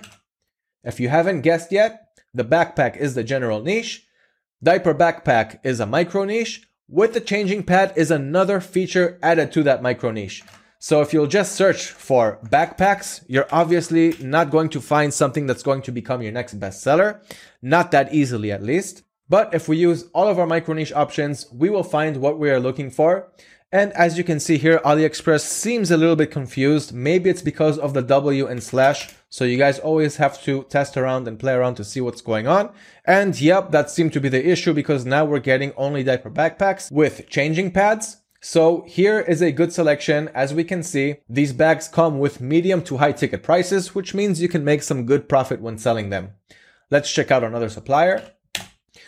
If 0.84 1.00
you 1.00 1.08
haven't 1.08 1.40
guessed 1.40 1.72
yet, 1.72 2.11
the 2.34 2.44
backpack 2.44 2.99
is 2.99 3.14
the 3.14 3.25
general 3.25 3.62
niche. 3.62 4.06
Diaper 4.62 4.94
backpack 4.94 5.61
is 5.64 5.81
a 5.81 5.87
micro 5.87 6.25
niche. 6.25 6.69
With 6.88 7.14
the 7.14 7.22
changing 7.22 7.62
pad 7.62 7.94
is 7.96 8.11
another 8.11 8.61
feature 8.61 9.19
added 9.22 9.50
to 9.52 9.62
that 9.62 9.82
micro 9.82 10.11
niche. 10.11 10.43
So 10.84 11.00
if 11.00 11.14
you'll 11.14 11.26
just 11.26 11.56
search 11.56 11.86
for 11.86 12.38
backpacks, 12.44 13.25
you're 13.26 13.48
obviously 13.50 14.14
not 14.20 14.50
going 14.50 14.69
to 14.69 14.82
find 14.82 15.14
something 15.14 15.47
that's 15.47 15.62
going 15.62 15.80
to 15.80 15.90
become 15.90 16.20
your 16.20 16.32
next 16.32 16.61
bestseller. 16.61 17.23
Not 17.62 17.90
that 17.92 18.12
easily 18.12 18.52
at 18.52 18.62
least. 18.62 19.02
But 19.26 19.54
if 19.54 19.66
we 19.66 19.78
use 19.78 20.04
all 20.12 20.28
of 20.28 20.38
our 20.38 20.47
micro 20.47 20.75
niche 20.75 20.92
options, 20.92 21.50
we 21.50 21.70
will 21.70 21.85
find 21.85 22.18
what 22.18 22.38
we 22.38 22.50
are 22.50 22.61
looking 22.61 22.90
for. 22.90 23.32
And 23.73 23.94
as 23.94 24.18
you 24.18 24.25
can 24.25 24.38
see 24.38 24.59
here, 24.59 24.78
AliExpress 24.85 25.40
seems 25.40 25.90
a 25.90 25.97
little 25.97 26.16
bit 26.16 26.30
confused. 26.30 26.92
Maybe 26.92 27.30
it's 27.30 27.40
because 27.40 27.78
of 27.78 27.94
the 27.94 28.02
W 28.02 28.47
and 28.47 28.62
slash. 28.62 29.09
So 29.30 29.47
you 29.47 29.56
guys 29.56 29.78
always 29.78 30.16
have 30.16 30.42
to 30.42 30.64
test 30.64 30.99
around 30.99 31.26
and 31.26 31.38
play 31.38 31.54
around 31.54 31.76
to 31.76 31.85
see 31.85 32.02
what's 32.02 32.20
going 32.20 32.47
on. 32.47 32.70
And 33.06 33.40
yep, 33.40 33.70
that 33.70 33.88
seemed 33.88 34.12
to 34.12 34.20
be 34.20 34.28
the 34.28 34.47
issue 34.47 34.75
because 34.75 35.06
now 35.06 35.25
we're 35.25 35.38
getting 35.38 35.73
only 35.78 36.04
diaper 36.04 36.30
backpacks 36.30 36.92
with 36.92 37.26
changing 37.30 37.70
pads. 37.70 38.18
So 38.46 38.84
here 38.86 39.20
is 39.20 39.40
a 39.40 39.52
good 39.52 39.72
selection. 39.72 40.28
As 40.34 40.52
we 40.52 40.64
can 40.64 40.82
see, 40.82 41.16
these 41.30 41.54
bags 41.54 41.88
come 41.88 42.18
with 42.18 42.42
medium 42.42 42.82
to 42.82 42.98
high 42.98 43.12
ticket 43.12 43.42
prices, 43.42 43.94
which 43.94 44.12
means 44.12 44.42
you 44.42 44.50
can 44.50 44.62
make 44.62 44.82
some 44.82 45.06
good 45.06 45.30
profit 45.30 45.62
when 45.62 45.78
selling 45.78 46.10
them. 46.10 46.34
Let's 46.90 47.10
check 47.10 47.30
out 47.30 47.42
another 47.42 47.70
supplier. 47.70 48.22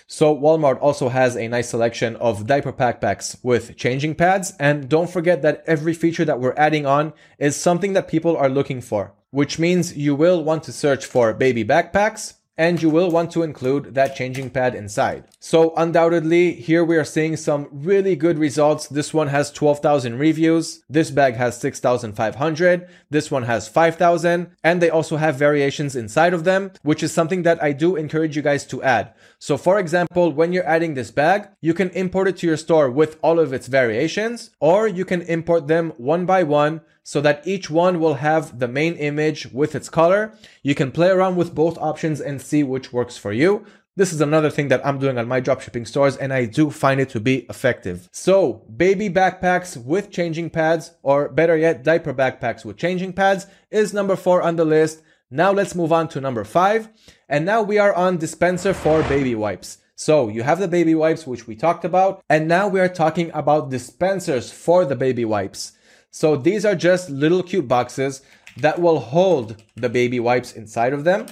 So 0.07 0.35
Walmart 0.35 0.81
also 0.81 1.11
has 1.11 1.37
a 1.37 1.49
nice 1.49 1.69
selection 1.69 2.17
of 2.17 2.47
diaper 2.47 2.73
backpacks 2.73 3.37
with 3.45 3.77
changing 3.77 4.15
pads. 4.15 4.55
And 4.59 4.89
don't 4.89 5.11
forget 5.11 5.43
that 5.43 5.65
every 5.67 5.93
feature 5.93 6.25
that 6.25 6.41
we're 6.41 6.55
adding 6.57 6.87
on 6.87 7.13
is 7.39 7.57
something 7.57 7.93
that 7.93 8.09
people 8.09 8.39
are 8.39 8.49
looking 8.49 8.81
for, 8.81 9.13
which 9.33 9.59
means 9.59 9.99
you 9.99 10.15
will 10.15 10.43
want 10.43 10.63
to 10.63 10.73
search 10.73 11.05
for 11.05 11.35
baby 11.35 11.63
backpacks, 11.63 12.37
and 12.59 12.81
you 12.81 12.89
will 12.89 13.11
want 13.11 13.31
to 13.33 13.43
include 13.43 13.95
that 13.95 14.17
changing 14.17 14.51
pad 14.51 14.75
inside. 14.75 15.25
So 15.41 15.75
undoubtedly, 15.77 16.53
here 16.53 16.85
we 16.85 16.97
are 16.97 17.05
seeing 17.05 17.37
some 17.37 17.69
really 17.71 18.17
good 18.17 18.39
results. 18.39 18.89
This 18.89 19.13
one 19.13 19.29
has 19.29 19.51
12,000 19.51 20.19
reviews. 20.19 20.83
This 20.89 21.11
bag 21.11 21.35
has 21.35 21.61
6,500. 21.61 22.89
This 23.11 23.31
one 23.31 23.43
has 23.45 23.69
5,000. 23.69 24.51
And 24.65 24.81
they 24.81 24.91
also 24.91 25.17
have 25.17 25.37
variations 25.37 25.95
inside 25.95 26.33
of 26.33 26.45
them, 26.45 26.73
which 26.83 27.03
is 27.03 27.13
something 27.13 27.43
that 27.43 27.63
I 27.63 27.73
do 27.73 27.97
encourage 27.97 28.37
you 28.37 28.43
guys 28.43 28.65
to 28.67 28.83
add. 28.83 29.13
So 29.39 29.57
for 29.57 29.79
example, 29.79 30.33
when 30.33 30.53
you're 30.53 30.67
adding 30.67 30.95
this 30.95 31.11
bag, 31.11 31.49
you 31.61 31.75
can 31.75 31.91
import 31.91 32.29
it 32.29 32.39
to 32.39 32.47
your 32.47 32.57
store 32.57 32.91
with 32.91 33.19
all 33.23 33.39
of 33.39 33.53
its 33.53 33.67
variations, 33.67 34.51
or 34.61 34.89
you 34.89 35.05
can 35.05 35.23
import 35.23 35.67
them 35.69 35.93
one 35.99 36.25
by 36.27 36.43
one 36.43 36.81
so 37.07 37.21
that 37.21 37.47
each 37.47 37.71
one 37.71 38.01
will 38.01 38.15
have 38.15 38.59
the 38.59 38.67
main 38.67 38.95
image 38.97 39.47
with 39.53 39.77
its 39.77 39.89
color. 39.89 40.37
You 40.65 40.75
can 40.75 40.91
play 40.91 41.09
around 41.09 41.37
with 41.37 41.55
both 41.55 41.79
options 41.79 42.21
and 42.21 42.43
see 42.43 42.65
which 42.65 42.93
works 42.93 43.17
for 43.17 43.33
you. 43.33 43.65
This 43.95 44.13
is 44.13 44.21
another 44.21 44.51
thing 44.51 44.67
that 44.69 44.85
I'm 44.85 44.99
doing 44.99 45.17
on 45.17 45.29
my 45.29 45.41
dropshipping 45.41 45.87
stores 45.87 46.17
and 46.17 46.33
I 46.33 46.47
do 46.47 46.69
find 46.69 47.01
it 47.01 47.09
to 47.11 47.21
be 47.21 47.47
effective. 47.49 48.09
So 48.11 48.65
baby 48.77 49.09
backpacks 49.09 49.77
with 49.77 50.11
changing 50.11 50.51
pads 50.51 50.95
or 51.05 51.29
better 51.29 51.57
yet, 51.57 51.85
diaper 51.85 52.13
backpacks 52.13 52.65
with 52.65 52.77
changing 52.77 53.13
pads 53.13 53.47
is 53.71 53.95
number 53.95 54.17
four 54.17 54.43
on 54.43 54.57
the 54.57 54.65
list. 54.65 55.01
Now 55.31 55.53
let's 55.53 55.77
move 55.77 55.93
on 55.93 56.09
to 56.09 56.21
number 56.21 56.43
five. 56.43 56.89
And 57.29 57.47
now 57.47 57.63
we 57.63 57.79
are 57.79 57.95
on 57.95 58.17
dispenser 58.17 58.75
for 58.75 59.05
baby 59.05 59.37
wipes. 59.37 59.79
So 59.95 60.29
you 60.29 60.43
have 60.43 60.59
the 60.59 60.67
baby 60.67 60.97
wipes, 60.97 61.25
which 61.25 61.47
we 61.47 61.55
talked 61.55 61.85
about. 61.85 62.25
And 62.29 62.49
now 62.49 62.67
we 62.67 62.81
are 62.81 62.89
talking 62.89 63.31
about 63.33 63.71
dispensers 63.71 64.51
for 64.51 64.85
the 64.85 64.97
baby 64.97 65.25
wipes. 65.25 65.76
So 66.17 66.35
these 66.35 66.65
are 66.65 66.75
just 66.75 67.11
little 67.11 67.43
cute 67.43 67.69
boxes 67.69 68.23
that 68.57 68.81
will 68.81 69.01
hold 69.01 69.63
the 69.75 69.91
baby 69.91 70.19
wipes 70.19 70.55
inside 70.55 70.95
of 70.95 71.05
them. 71.05 71.27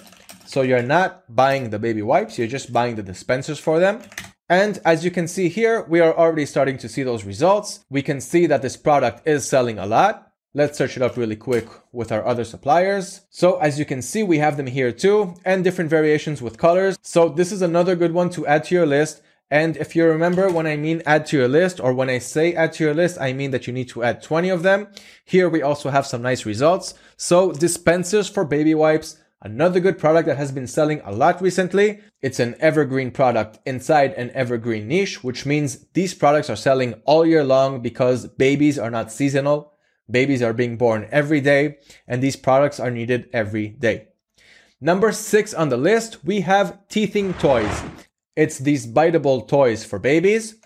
So 0.45 0.61
you're 0.61 0.83
not 0.83 1.25
buying 1.35 1.71
the 1.71 1.79
baby 1.79 2.03
wipes, 2.03 2.37
you're 2.37 2.47
just 2.59 2.71
buying 2.71 2.95
the 2.95 3.03
dispensers 3.03 3.59
for 3.59 3.79
them. 3.79 4.03
And 4.51 4.79
as 4.85 5.03
you 5.03 5.11
can 5.11 5.27
see 5.27 5.49
here, 5.49 5.87
we 5.89 6.01
are 6.01 6.15
already 6.15 6.45
starting 6.45 6.77
to 6.77 6.89
see 6.91 7.03
those 7.03 7.25
results. 7.25 7.83
We 7.89 8.03
can 8.03 8.21
see 8.21 8.45
that 8.45 8.61
this 8.61 8.77
product 8.77 9.27
is 9.27 9.49
selling 9.49 9.79
a 9.79 9.87
lot. 9.87 10.31
Let's 10.53 10.77
search 10.77 10.99
it 10.99 11.03
up 11.03 11.17
really 11.17 11.35
quick 11.35 11.67
with 11.91 12.13
our 12.13 12.23
other 12.23 12.45
suppliers. 12.45 13.23
So 13.31 13.57
as 13.57 13.79
you 13.79 13.87
can 13.87 14.03
see, 14.03 14.23
we 14.23 14.37
have 14.37 14.59
them 14.59 14.67
here 14.67 14.93
too 14.93 15.35
and 15.47 15.65
different 15.65 15.89
variations 15.89 16.43
with 16.43 16.59
colors. 16.59 16.99
So 17.01 17.31
this 17.31 17.53
is 17.53 17.63
another 17.63 17.97
good 17.97 18.13
one 18.13 18.29
to 18.37 18.47
add 18.47 18.65
to 18.65 18.75
your 18.75 18.87
list. 18.87 19.23
And 19.51 19.77
if 19.77 19.95
you 19.95 20.05
remember 20.07 20.51
when 20.51 20.67
I 20.67 20.77
mean 20.77 21.03
add 21.07 21.27
to 21.27 21.37
your 21.37 21.49
list 21.49 21.79
or 21.81 21.93
when 21.93 22.11
I 22.11 22.19
say 22.19 22.55
add 22.55 22.73
to 22.75 22.85
your 22.85 22.95
list, 22.95 23.19
I 23.21 23.33
mean 23.33 23.51
that 23.51 23.67
you 23.67 23.73
need 23.73 23.89
to 23.91 24.03
add 24.03 24.23
20 24.23 24.49
of 24.49 24.63
them. 24.63 24.89
Here 25.25 25.49
we 25.49 25.63
also 25.63 25.91
have 25.91 26.07
some 26.07 26.23
nice 26.23 26.47
results. 26.47 26.95
So 27.17 27.53
dispensers 27.53 28.29
for 28.29 28.45
baby 28.45 28.75
wipes, 28.75 29.21
another 29.43 29.79
good 29.79 29.99
product 29.99 30.27
that 30.27 30.39
has 30.39 30.51
been 30.51 30.67
selling 30.67 31.01
a 31.05 31.13
lot 31.13 31.43
recently. 31.43 32.01
It's 32.23 32.41
an 32.41 32.57
evergreen 32.59 33.11
product 33.11 33.59
inside 33.67 34.15
an 34.15 34.31
evergreen 34.31 34.89
niche, 34.89 35.23
which 35.23 35.45
means 35.45 35.87
these 35.93 36.15
products 36.15 36.49
are 36.49 36.57
selling 36.57 36.95
all 37.05 37.27
year 37.27 37.45
long 37.45 37.83
because 37.83 38.27
babies 38.27 38.79
are 38.79 38.91
not 38.91 39.13
seasonal. 39.13 39.75
Babies 40.11 40.43
are 40.43 40.53
being 40.53 40.77
born 40.77 41.09
every 41.11 41.41
day, 41.41 41.79
and 42.07 42.23
these 42.23 42.37
products 42.37 42.79
are 42.79 42.91
needed 42.91 43.29
every 43.33 43.69
day. 43.69 44.09
Number 44.81 45.13
six 45.13 45.55
on 45.55 45.71
the 45.71 45.79
list, 45.79 46.25
we 46.25 46.43
have 46.43 46.87
teething 46.89 47.33
toys. 47.35 47.83
It's 48.37 48.59
these 48.59 48.87
biteable 48.87 49.47
toys 49.47 49.85
for 49.85 49.99
babies, 49.99 50.57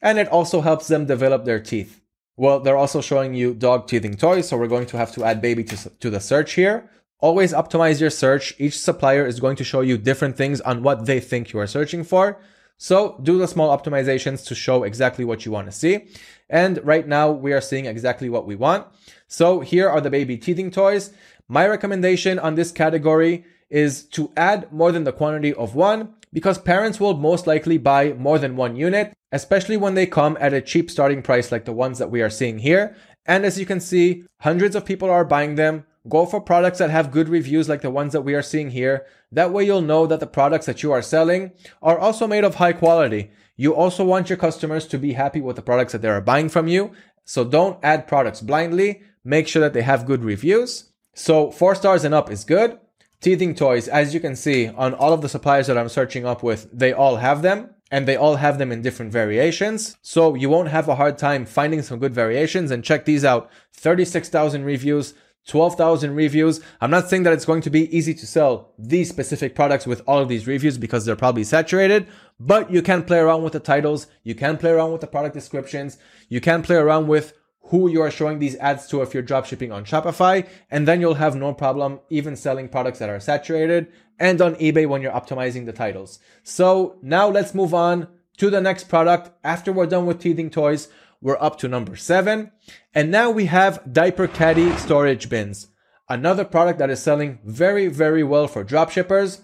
and 0.00 0.18
it 0.18 0.28
also 0.28 0.60
helps 0.60 0.88
them 0.88 1.06
develop 1.06 1.44
their 1.44 1.60
teeth. 1.60 2.00
Well, 2.36 2.60
they're 2.60 2.76
also 2.76 3.00
showing 3.00 3.34
you 3.34 3.52
dog 3.52 3.88
teething 3.88 4.16
toys, 4.16 4.48
so 4.48 4.56
we're 4.56 4.68
going 4.68 4.86
to 4.86 4.96
have 4.96 5.12
to 5.12 5.24
add 5.24 5.42
baby 5.42 5.64
to, 5.64 5.90
to 5.90 6.10
the 6.10 6.20
search 6.20 6.54
here. 6.54 6.88
Always 7.20 7.52
optimize 7.52 8.00
your 8.00 8.10
search. 8.10 8.54
Each 8.58 8.78
supplier 8.78 9.26
is 9.26 9.40
going 9.40 9.56
to 9.56 9.64
show 9.64 9.80
you 9.80 9.98
different 9.98 10.36
things 10.36 10.60
on 10.60 10.84
what 10.84 11.06
they 11.06 11.18
think 11.18 11.52
you 11.52 11.58
are 11.58 11.66
searching 11.66 12.04
for. 12.04 12.40
So 12.76 13.18
do 13.24 13.38
the 13.38 13.48
small 13.48 13.76
optimizations 13.76 14.46
to 14.46 14.54
show 14.54 14.84
exactly 14.84 15.24
what 15.24 15.44
you 15.44 15.50
want 15.50 15.66
to 15.66 15.72
see. 15.72 16.06
And 16.48 16.78
right 16.86 17.06
now 17.06 17.32
we 17.32 17.52
are 17.52 17.60
seeing 17.60 17.86
exactly 17.86 18.28
what 18.28 18.46
we 18.46 18.54
want. 18.54 18.86
So 19.26 19.58
here 19.58 19.90
are 19.90 20.00
the 20.00 20.10
baby 20.10 20.36
teething 20.36 20.70
toys. 20.70 21.12
My 21.48 21.66
recommendation 21.66 22.38
on 22.38 22.54
this 22.54 22.70
category 22.70 23.44
is 23.68 24.04
to 24.04 24.30
add 24.36 24.72
more 24.72 24.92
than 24.92 25.02
the 25.02 25.12
quantity 25.12 25.52
of 25.52 25.74
one 25.74 26.14
because 26.32 26.58
parents 26.58 27.00
will 27.00 27.16
most 27.16 27.46
likely 27.46 27.78
buy 27.78 28.12
more 28.12 28.38
than 28.38 28.56
one 28.56 28.76
unit, 28.76 29.12
especially 29.32 29.76
when 29.76 29.94
they 29.94 30.06
come 30.06 30.36
at 30.40 30.54
a 30.54 30.60
cheap 30.60 30.90
starting 30.90 31.22
price 31.22 31.50
like 31.52 31.64
the 31.64 31.72
ones 31.72 31.98
that 31.98 32.10
we 32.10 32.22
are 32.22 32.30
seeing 32.30 32.58
here. 32.58 32.96
And 33.26 33.44
as 33.44 33.58
you 33.58 33.66
can 33.66 33.80
see, 33.80 34.24
hundreds 34.40 34.74
of 34.74 34.84
people 34.84 35.10
are 35.10 35.24
buying 35.24 35.54
them. 35.56 35.84
Go 36.08 36.24
for 36.24 36.40
products 36.40 36.78
that 36.78 36.90
have 36.90 37.10
good 37.10 37.28
reviews 37.28 37.68
like 37.68 37.82
the 37.82 37.90
ones 37.90 38.12
that 38.14 38.22
we 38.22 38.34
are 38.34 38.42
seeing 38.42 38.70
here. 38.70 39.06
That 39.30 39.52
way 39.52 39.64
you'll 39.64 39.82
know 39.82 40.06
that 40.06 40.20
the 40.20 40.26
products 40.26 40.66
that 40.66 40.82
you 40.82 40.92
are 40.92 41.02
selling 41.02 41.52
are 41.82 41.98
also 41.98 42.26
made 42.26 42.44
of 42.44 42.54
high 42.54 42.72
quality. 42.72 43.30
You 43.56 43.74
also 43.74 44.04
want 44.04 44.30
your 44.30 44.38
customers 44.38 44.86
to 44.86 44.98
be 44.98 45.12
happy 45.12 45.40
with 45.40 45.56
the 45.56 45.62
products 45.62 45.92
that 45.92 46.00
they 46.00 46.08
are 46.08 46.22
buying 46.22 46.48
from 46.48 46.68
you. 46.68 46.92
So 47.24 47.44
don't 47.44 47.78
add 47.82 48.06
products 48.06 48.40
blindly. 48.40 49.02
Make 49.24 49.48
sure 49.48 49.60
that 49.60 49.74
they 49.74 49.82
have 49.82 50.06
good 50.06 50.24
reviews. 50.24 50.92
So 51.14 51.50
four 51.50 51.74
stars 51.74 52.04
and 52.04 52.14
up 52.14 52.30
is 52.30 52.44
good. 52.44 52.78
Teething 53.20 53.56
toys, 53.56 53.88
as 53.88 54.14
you 54.14 54.20
can 54.20 54.36
see 54.36 54.68
on 54.68 54.94
all 54.94 55.12
of 55.12 55.22
the 55.22 55.28
suppliers 55.28 55.66
that 55.66 55.76
I'm 55.76 55.88
searching 55.88 56.24
up 56.24 56.44
with, 56.44 56.68
they 56.72 56.92
all 56.92 57.16
have 57.16 57.42
them 57.42 57.70
and 57.90 58.06
they 58.06 58.14
all 58.16 58.36
have 58.36 58.58
them 58.58 58.70
in 58.70 58.80
different 58.80 59.10
variations. 59.10 59.96
So 60.02 60.36
you 60.36 60.48
won't 60.48 60.68
have 60.68 60.88
a 60.88 60.94
hard 60.94 61.18
time 61.18 61.44
finding 61.44 61.82
some 61.82 61.98
good 61.98 62.14
variations 62.14 62.70
and 62.70 62.84
check 62.84 63.04
these 63.04 63.24
out. 63.24 63.50
36,000 63.72 64.64
reviews, 64.64 65.14
12,000 65.48 66.14
reviews. 66.14 66.60
I'm 66.80 66.92
not 66.92 67.08
saying 67.08 67.24
that 67.24 67.32
it's 67.32 67.44
going 67.44 67.62
to 67.62 67.70
be 67.70 67.94
easy 67.96 68.14
to 68.14 68.26
sell 68.26 68.72
these 68.78 69.08
specific 69.08 69.56
products 69.56 69.86
with 69.86 70.00
all 70.06 70.20
of 70.20 70.28
these 70.28 70.46
reviews 70.46 70.78
because 70.78 71.04
they're 71.04 71.16
probably 71.16 71.44
saturated, 71.44 72.06
but 72.38 72.70
you 72.70 72.82
can 72.82 73.02
play 73.02 73.18
around 73.18 73.42
with 73.42 73.54
the 73.54 73.60
titles. 73.60 74.06
You 74.22 74.36
can 74.36 74.58
play 74.58 74.70
around 74.70 74.92
with 74.92 75.00
the 75.00 75.08
product 75.08 75.34
descriptions. 75.34 75.98
You 76.28 76.40
can 76.40 76.62
play 76.62 76.76
around 76.76 77.08
with 77.08 77.32
who 77.68 77.88
you 77.88 78.00
are 78.02 78.10
showing 78.10 78.38
these 78.38 78.56
ads 78.56 78.86
to 78.88 79.02
if 79.02 79.14
you're 79.14 79.22
dropshipping 79.22 79.72
on 79.72 79.84
Shopify. 79.84 80.46
And 80.70 80.88
then 80.88 81.00
you'll 81.00 81.14
have 81.14 81.36
no 81.36 81.52
problem 81.54 82.00
even 82.10 82.36
selling 82.36 82.68
products 82.68 82.98
that 82.98 83.10
are 83.10 83.20
saturated 83.20 83.88
and 84.18 84.40
on 84.40 84.56
eBay 84.56 84.86
when 84.88 85.02
you're 85.02 85.12
optimizing 85.12 85.66
the 85.66 85.72
titles. 85.72 86.18
So 86.42 86.98
now 87.02 87.28
let's 87.28 87.54
move 87.54 87.74
on 87.74 88.08
to 88.38 88.50
the 88.50 88.60
next 88.60 88.88
product. 88.88 89.30
After 89.44 89.72
we're 89.72 89.86
done 89.86 90.06
with 90.06 90.20
teething 90.20 90.50
toys, 90.50 90.88
we're 91.20 91.40
up 91.40 91.58
to 91.58 91.68
number 91.68 91.96
seven. 91.96 92.52
And 92.94 93.10
now 93.10 93.30
we 93.30 93.46
have 93.46 93.92
diaper 93.92 94.26
caddy 94.26 94.74
storage 94.76 95.28
bins. 95.28 95.68
Another 96.08 96.44
product 96.44 96.78
that 96.78 96.90
is 96.90 97.02
selling 97.02 97.38
very, 97.44 97.88
very 97.88 98.22
well 98.22 98.48
for 98.48 98.64
dropshippers. 98.64 99.40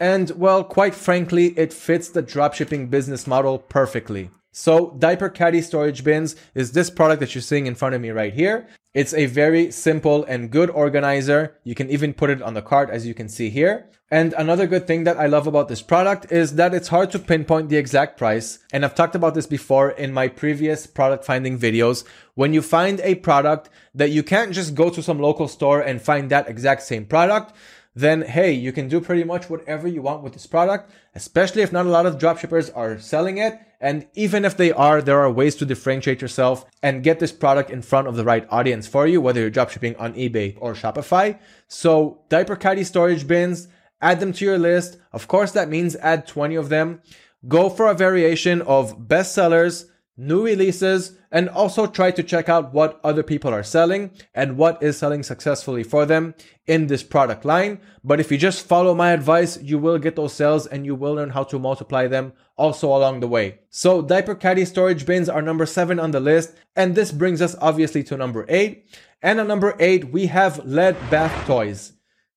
And 0.00 0.30
well, 0.30 0.64
quite 0.64 0.94
frankly, 0.94 1.58
it 1.58 1.72
fits 1.72 2.08
the 2.08 2.22
dropshipping 2.22 2.90
business 2.90 3.26
model 3.26 3.58
perfectly. 3.58 4.30
So 4.58 4.90
diaper 4.98 5.28
caddy 5.28 5.62
storage 5.62 6.02
bins 6.02 6.34
is 6.52 6.72
this 6.72 6.90
product 6.90 7.20
that 7.20 7.32
you're 7.32 7.42
seeing 7.42 7.68
in 7.68 7.76
front 7.76 7.94
of 7.94 8.00
me 8.00 8.10
right 8.10 8.34
here. 8.34 8.66
It's 8.92 9.14
a 9.14 9.26
very 9.26 9.70
simple 9.70 10.24
and 10.24 10.50
good 10.50 10.68
organizer. 10.68 11.56
You 11.62 11.76
can 11.76 11.88
even 11.90 12.12
put 12.12 12.28
it 12.28 12.42
on 12.42 12.54
the 12.54 12.60
cart 12.60 12.90
as 12.90 13.06
you 13.06 13.14
can 13.14 13.28
see 13.28 13.50
here. 13.50 13.88
And 14.10 14.32
another 14.32 14.66
good 14.66 14.88
thing 14.88 15.04
that 15.04 15.16
I 15.16 15.26
love 15.26 15.46
about 15.46 15.68
this 15.68 15.80
product 15.80 16.32
is 16.32 16.56
that 16.56 16.74
it's 16.74 16.88
hard 16.88 17.12
to 17.12 17.20
pinpoint 17.20 17.68
the 17.68 17.76
exact 17.76 18.18
price. 18.18 18.58
And 18.72 18.84
I've 18.84 18.96
talked 18.96 19.14
about 19.14 19.36
this 19.36 19.46
before 19.46 19.90
in 19.90 20.12
my 20.12 20.26
previous 20.26 20.88
product 20.88 21.24
finding 21.24 21.56
videos. 21.56 22.02
When 22.34 22.52
you 22.52 22.60
find 22.60 23.00
a 23.02 23.14
product 23.14 23.70
that 23.94 24.10
you 24.10 24.24
can't 24.24 24.52
just 24.52 24.74
go 24.74 24.90
to 24.90 25.04
some 25.04 25.20
local 25.20 25.46
store 25.46 25.82
and 25.82 26.02
find 26.02 26.30
that 26.30 26.48
exact 26.48 26.82
same 26.82 27.04
product, 27.04 27.54
then 27.98 28.22
hey, 28.22 28.52
you 28.52 28.70
can 28.70 28.86
do 28.86 29.00
pretty 29.00 29.24
much 29.24 29.50
whatever 29.50 29.88
you 29.88 30.02
want 30.02 30.22
with 30.22 30.32
this 30.32 30.46
product, 30.46 30.92
especially 31.16 31.62
if 31.62 31.72
not 31.72 31.84
a 31.84 31.88
lot 31.88 32.06
of 32.06 32.16
dropshippers 32.16 32.70
are 32.76 32.96
selling 33.00 33.38
it. 33.38 33.58
And 33.80 34.06
even 34.14 34.44
if 34.44 34.56
they 34.56 34.70
are, 34.70 35.02
there 35.02 35.18
are 35.18 35.30
ways 35.30 35.56
to 35.56 35.66
differentiate 35.66 36.20
yourself 36.22 36.64
and 36.80 37.02
get 37.02 37.18
this 37.18 37.32
product 37.32 37.70
in 37.70 37.82
front 37.82 38.06
of 38.06 38.14
the 38.14 38.24
right 38.24 38.46
audience 38.50 38.86
for 38.86 39.08
you, 39.08 39.20
whether 39.20 39.40
you're 39.40 39.50
dropshipping 39.50 40.00
on 40.00 40.14
eBay 40.14 40.56
or 40.60 40.74
Shopify. 40.74 41.38
So 41.66 42.20
diaper 42.28 42.54
caddy 42.54 42.84
storage 42.84 43.26
bins, 43.26 43.66
add 44.00 44.20
them 44.20 44.32
to 44.34 44.44
your 44.44 44.58
list. 44.58 44.98
Of 45.12 45.26
course, 45.26 45.50
that 45.52 45.68
means 45.68 45.96
add 45.96 46.26
20 46.28 46.54
of 46.54 46.68
them. 46.68 47.02
Go 47.48 47.68
for 47.68 47.88
a 47.88 47.94
variation 47.94 48.62
of 48.62 48.98
bestsellers, 49.08 49.86
new 50.18 50.44
releases, 50.44 51.16
and 51.30 51.48
also 51.48 51.86
try 51.86 52.10
to 52.10 52.22
check 52.22 52.48
out 52.48 52.72
what 52.72 53.00
other 53.04 53.22
people 53.22 53.54
are 53.54 53.62
selling 53.62 54.10
and 54.34 54.56
what 54.56 54.82
is 54.82 54.98
selling 54.98 55.22
successfully 55.22 55.82
for 55.82 56.04
them 56.04 56.34
in 56.66 56.86
this 56.86 57.02
product 57.02 57.44
line. 57.44 57.80
But 58.02 58.18
if 58.18 58.32
you 58.32 58.38
just 58.38 58.66
follow 58.66 58.94
my 58.94 59.12
advice, 59.12 59.60
you 59.62 59.78
will 59.78 59.98
get 59.98 60.16
those 60.16 60.32
sales 60.32 60.66
and 60.66 60.84
you 60.84 60.94
will 60.94 61.14
learn 61.14 61.30
how 61.30 61.44
to 61.44 61.58
multiply 61.58 62.08
them 62.08 62.32
also 62.56 62.88
along 62.88 63.20
the 63.20 63.28
way. 63.28 63.60
So 63.70 64.02
diaper 64.02 64.34
caddy 64.34 64.64
storage 64.64 65.06
bins 65.06 65.28
are 65.28 65.42
number 65.42 65.66
seven 65.66 66.00
on 66.00 66.10
the 66.10 66.20
list. 66.20 66.54
And 66.74 66.94
this 66.94 67.12
brings 67.12 67.40
us 67.40 67.54
obviously 67.60 68.02
to 68.04 68.16
number 68.16 68.44
eight. 68.48 68.86
And 69.22 69.40
on 69.40 69.48
number 69.48 69.76
eight, 69.78 70.10
we 70.10 70.26
have 70.26 70.64
LED 70.64 70.96
bath 71.10 71.46
toys. 71.46 71.92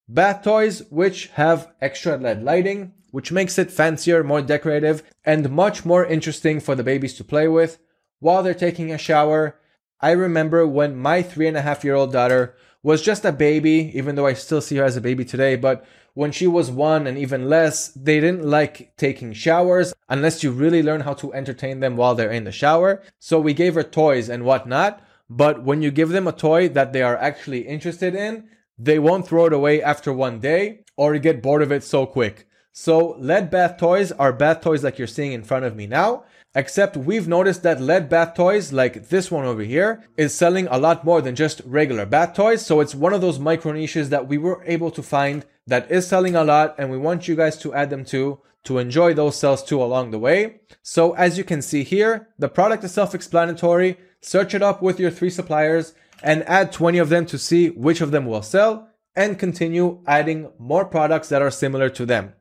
Bath 0.07 0.43
toys 0.43 0.83
which 0.89 1.27
have 1.27 1.71
extra 1.79 2.17
LED 2.17 2.43
lighting, 2.43 2.93
which 3.11 3.31
makes 3.31 3.59
it 3.59 3.71
fancier, 3.71 4.23
more 4.23 4.41
decorative, 4.41 5.03
and 5.23 5.51
much 5.51 5.85
more 5.85 6.05
interesting 6.05 6.59
for 6.59 6.75
the 6.75 6.83
babies 6.83 7.13
to 7.15 7.23
play 7.23 7.47
with 7.47 7.77
while 8.19 8.41
they're 8.41 8.53
taking 8.53 8.91
a 8.91 8.97
shower. 8.97 9.59
I 9.99 10.11
remember 10.11 10.65
when 10.65 10.95
my 10.95 11.21
three 11.21 11.47
and 11.47 11.57
a 11.57 11.61
half 11.61 11.83
year 11.83 11.95
old 11.95 12.11
daughter 12.11 12.55
was 12.83 13.01
just 13.01 13.25
a 13.25 13.31
baby, 13.31 13.91
even 13.93 14.15
though 14.15 14.25
I 14.25 14.33
still 14.33 14.61
see 14.61 14.77
her 14.77 14.83
as 14.83 14.97
a 14.97 15.01
baby 15.01 15.23
today, 15.23 15.55
but 15.55 15.85
when 16.13 16.31
she 16.31 16.47
was 16.47 16.69
one 16.71 17.07
and 17.07 17.17
even 17.17 17.47
less, 17.47 17.89
they 17.89 18.19
didn't 18.19 18.43
like 18.43 18.95
taking 18.97 19.33
showers 19.33 19.93
unless 20.09 20.43
you 20.43 20.51
really 20.51 20.83
learn 20.83 21.01
how 21.01 21.13
to 21.13 21.33
entertain 21.33 21.79
them 21.79 21.95
while 21.95 22.15
they're 22.15 22.31
in 22.31 22.43
the 22.43 22.51
shower. 22.51 23.01
So 23.19 23.39
we 23.39 23.53
gave 23.53 23.75
her 23.75 23.83
toys 23.83 24.27
and 24.27 24.43
whatnot. 24.43 25.01
But 25.29 25.63
when 25.63 25.81
you 25.81 25.91
give 25.91 26.09
them 26.09 26.27
a 26.27 26.33
toy 26.33 26.67
that 26.69 26.91
they 26.91 27.01
are 27.01 27.15
actually 27.15 27.61
interested 27.61 28.13
in, 28.13 28.49
they 28.77 28.99
won't 28.99 29.25
throw 29.25 29.45
it 29.45 29.53
away 29.53 29.81
after 29.81 30.11
one 30.11 30.39
day 30.39 30.83
or 30.97 31.17
get 31.17 31.41
bored 31.41 31.61
of 31.61 31.71
it 31.71 31.83
so 31.83 32.05
quick. 32.05 32.47
So 32.73 33.17
LED 33.19 33.51
bath 33.51 33.77
toys 33.77 34.11
are 34.13 34.31
bath 34.31 34.61
toys 34.61 34.83
like 34.83 34.97
you're 34.97 35.07
seeing 35.07 35.33
in 35.33 35.43
front 35.43 35.65
of 35.65 35.75
me 35.75 35.87
now. 35.87 36.23
Except 36.53 36.97
we've 36.97 37.27
noticed 37.27 37.63
that 37.63 37.81
LED 37.81 38.09
bath 38.09 38.33
toys, 38.33 38.73
like 38.73 39.07
this 39.07 39.31
one 39.31 39.45
over 39.45 39.61
here, 39.61 40.03
is 40.17 40.33
selling 40.33 40.67
a 40.67 40.77
lot 40.77 41.05
more 41.05 41.21
than 41.21 41.35
just 41.35 41.61
regular 41.65 42.05
bath 42.05 42.33
toys. 42.33 42.65
So 42.65 42.81
it's 42.81 42.95
one 42.95 43.13
of 43.13 43.21
those 43.21 43.39
micro 43.39 43.71
niches 43.71 44.09
that 44.09 44.27
we 44.27 44.37
were 44.37 44.63
able 44.65 44.91
to 44.91 45.03
find 45.03 45.45
that 45.67 45.89
is 45.89 46.07
selling 46.07 46.35
a 46.35 46.43
lot 46.43 46.75
and 46.77 46.91
we 46.91 46.97
want 46.97 47.27
you 47.27 47.35
guys 47.35 47.57
to 47.59 47.73
add 47.73 47.89
them 47.89 48.03
to 48.05 48.39
to 48.63 48.77
enjoy 48.77 49.13
those 49.13 49.37
sales 49.37 49.63
too 49.63 49.81
along 49.81 50.11
the 50.11 50.19
way. 50.19 50.61
So 50.83 51.13
as 51.13 51.37
you 51.37 51.43
can 51.43 51.61
see 51.61 51.83
here, 51.83 52.29
the 52.37 52.49
product 52.49 52.83
is 52.83 52.93
self-explanatory. 52.93 53.97
Search 54.21 54.53
it 54.53 54.61
up 54.61 54.81
with 54.81 54.99
your 54.99 55.09
three 55.09 55.31
suppliers 55.31 55.93
and 56.21 56.43
add 56.43 56.71
20 56.71 56.99
of 56.99 57.09
them 57.09 57.25
to 57.25 57.39
see 57.39 57.69
which 57.69 58.01
of 58.01 58.11
them 58.11 58.25
will 58.25 58.43
sell 58.43 58.90
and 59.15 59.39
continue 59.39 60.01
adding 60.07 60.51
more 60.57 60.85
products 60.85 61.29
that 61.29 61.41
are 61.41 61.51
similar 61.51 61.89
to 61.89 62.05
them. 62.05 62.33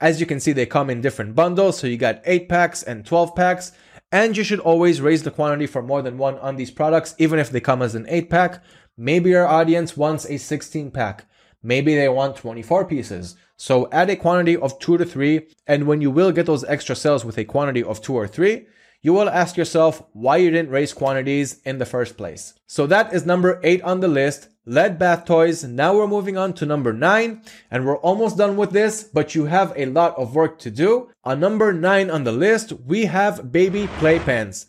As 0.00 0.20
you 0.20 0.26
can 0.26 0.40
see, 0.40 0.52
they 0.52 0.66
come 0.66 0.90
in 0.90 1.00
different 1.00 1.34
bundles. 1.34 1.78
So 1.78 1.86
you 1.86 1.96
got 1.96 2.22
8 2.24 2.48
packs 2.48 2.82
and 2.82 3.04
12 3.04 3.34
packs. 3.34 3.72
And 4.10 4.36
you 4.36 4.44
should 4.44 4.60
always 4.60 5.00
raise 5.00 5.22
the 5.22 5.30
quantity 5.30 5.66
for 5.66 5.82
more 5.82 6.00
than 6.00 6.16
one 6.16 6.38
on 6.38 6.56
these 6.56 6.70
products, 6.70 7.14
even 7.18 7.38
if 7.38 7.50
they 7.50 7.60
come 7.60 7.82
as 7.82 7.94
an 7.94 8.06
8 8.08 8.30
pack. 8.30 8.62
Maybe 8.96 9.30
your 9.30 9.46
audience 9.46 9.96
wants 9.96 10.24
a 10.24 10.38
16 10.38 10.90
pack. 10.92 11.26
Maybe 11.62 11.94
they 11.94 12.08
want 12.08 12.36
24 12.36 12.86
pieces. 12.86 13.36
So 13.56 13.88
add 13.92 14.08
a 14.08 14.16
quantity 14.16 14.56
of 14.56 14.78
2 14.78 14.98
to 14.98 15.04
3. 15.04 15.46
And 15.66 15.86
when 15.86 16.00
you 16.00 16.10
will 16.10 16.32
get 16.32 16.46
those 16.46 16.64
extra 16.64 16.96
sales 16.96 17.24
with 17.24 17.36
a 17.36 17.44
quantity 17.44 17.82
of 17.82 18.00
2 18.00 18.14
or 18.14 18.26
3, 18.26 18.66
you 19.02 19.12
will 19.12 19.28
ask 19.28 19.56
yourself 19.56 20.02
why 20.12 20.38
you 20.38 20.50
didn't 20.50 20.70
raise 20.70 20.92
quantities 20.92 21.60
in 21.64 21.78
the 21.78 21.86
first 21.86 22.16
place. 22.16 22.54
So 22.66 22.86
that 22.86 23.12
is 23.12 23.26
number 23.26 23.60
8 23.62 23.82
on 23.82 24.00
the 24.00 24.08
list. 24.08 24.48
LED 24.68 24.98
bath 24.98 25.24
toys. 25.24 25.64
Now 25.64 25.96
we're 25.96 26.06
moving 26.06 26.36
on 26.36 26.52
to 26.54 26.66
number 26.66 26.92
nine, 26.92 27.42
and 27.70 27.86
we're 27.86 27.96
almost 27.96 28.36
done 28.36 28.56
with 28.56 28.70
this, 28.70 29.02
but 29.02 29.34
you 29.34 29.46
have 29.46 29.72
a 29.74 29.86
lot 29.86 30.16
of 30.18 30.34
work 30.34 30.58
to 30.60 30.70
do. 30.70 31.10
On 31.24 31.40
number 31.40 31.72
nine 31.72 32.10
on 32.10 32.24
the 32.24 32.32
list, 32.32 32.72
we 32.84 33.06
have 33.06 33.50
baby 33.50 33.86
playpens. 33.98 34.66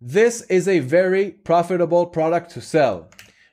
This 0.00 0.42
is 0.42 0.66
a 0.66 0.80
very 0.80 1.30
profitable 1.30 2.06
product 2.06 2.50
to 2.52 2.60
sell. 2.60 3.08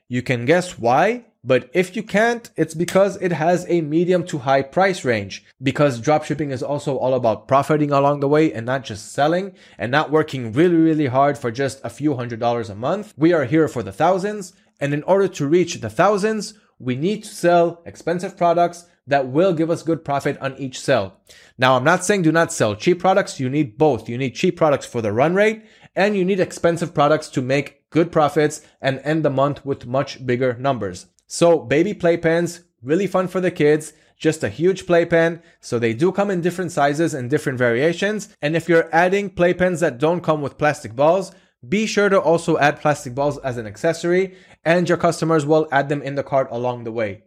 You 0.10 0.24
can 0.24 0.46
guess 0.46 0.80
why, 0.80 1.26
but 1.46 1.70
if 1.74 1.96
you 1.96 2.04
can't, 2.04 2.50
it's 2.56 2.74
because 2.74 3.22
it 3.22 3.34
has 3.34 3.66
a 3.68 3.82
medium 3.82 4.26
to 4.28 4.40
high 4.40 4.62
price 4.62 5.04
range. 5.04 5.44
Because 5.62 6.00
dropshipping 6.00 6.52
is 6.52 6.64
also 6.64 6.98
all 6.98 7.14
about 7.14 7.48
profiting 7.50 7.92
along 7.92 8.22
the 8.22 8.30
way 8.30 8.54
and 8.54 8.66
not 8.66 8.86
just 8.86 9.12
selling 9.12 9.54
and 9.78 9.92
not 9.92 10.10
working 10.10 10.54
really, 10.54 10.76
really 10.76 11.08
hard 11.08 11.38
for 11.38 11.52
just 11.52 11.82
a 11.84 11.90
few 11.90 12.16
hundred 12.16 12.40
dollars 12.40 12.70
a 12.70 12.76
month. 12.76 13.14
We 13.18 13.34
are 13.34 13.44
here 13.44 13.68
for 13.68 13.84
the 13.84 13.92
thousands. 13.92 14.54
And 14.84 14.94
in 14.94 15.04
order 15.04 15.30
to 15.30 15.48
reach 15.48 15.76
the 15.76 15.90
thousands, 15.90 16.56
we 16.78 16.98
need 16.98 17.24
to 17.24 17.30
sell 17.30 17.82
expensive 17.86 18.36
products 18.36 18.86
that 19.08 19.30
will 19.30 19.54
give 19.54 19.72
us 19.72 19.82
good 19.82 20.04
profit 20.04 20.38
on 20.40 20.58
each 20.58 20.78
sell. 20.78 21.22
Now, 21.58 21.78
I'm 21.78 21.86
not 21.86 22.04
saying 22.04 22.24
do 22.24 22.34
not 22.34 22.52
sell 22.52 22.76
cheap 22.76 23.00
products. 23.00 23.40
You 23.40 23.50
need 23.50 23.78
both. 23.78 24.10
You 24.10 24.18
need 24.18 24.36
cheap 24.36 24.58
products 24.58 24.86
for 24.86 25.02
the 25.02 25.14
run 25.14 25.36
rate 25.36 25.64
and 25.96 26.18
you 26.18 26.26
need 26.26 26.42
expensive 26.42 26.94
products 26.94 27.30
to 27.30 27.42
make 27.42 27.90
good 27.92 28.12
profits 28.12 28.60
and 28.82 29.00
end 29.06 29.24
the 29.24 29.30
month 29.30 29.66
with 29.66 29.88
much 29.88 30.26
bigger 30.26 30.58
numbers. 30.60 31.06
So 31.28 31.60
baby 31.60 31.94
playpens, 31.94 32.66
really 32.82 33.08
fun 33.08 33.30
for 33.30 33.40
the 33.40 33.52
kids. 33.52 33.94
Just 34.18 34.44
a 34.44 34.50
huge 34.50 34.86
playpen. 34.86 35.42
So 35.62 35.80
they 35.80 35.94
do 35.94 36.12
come 36.12 36.30
in 36.30 36.42
different 36.42 36.74
sizes 36.74 37.14
and 37.14 37.30
different 37.30 37.58
variations. 37.58 38.36
And 38.42 38.54
if 38.54 38.68
you're 38.68 38.94
adding 38.94 39.30
playpens 39.30 39.80
that 39.80 39.98
don't 39.98 40.22
come 40.22 40.42
with 40.42 40.58
plastic 40.58 40.94
balls, 40.94 41.32
be 41.68 41.86
sure 41.86 42.10
to 42.10 42.20
also 42.20 42.58
add 42.58 42.82
plastic 42.82 43.16
balls 43.16 43.38
as 43.40 43.58
an 43.58 43.68
accessory 43.68 44.36
and 44.66 44.88
your 44.88 44.98
customers 44.98 45.46
will 45.46 45.68
add 45.72 45.90
them 45.90 46.02
in 46.02 46.16
the 46.16 46.24
cart 46.24 46.48
along 46.52 46.84
the 46.84 46.92
way. 46.92 47.24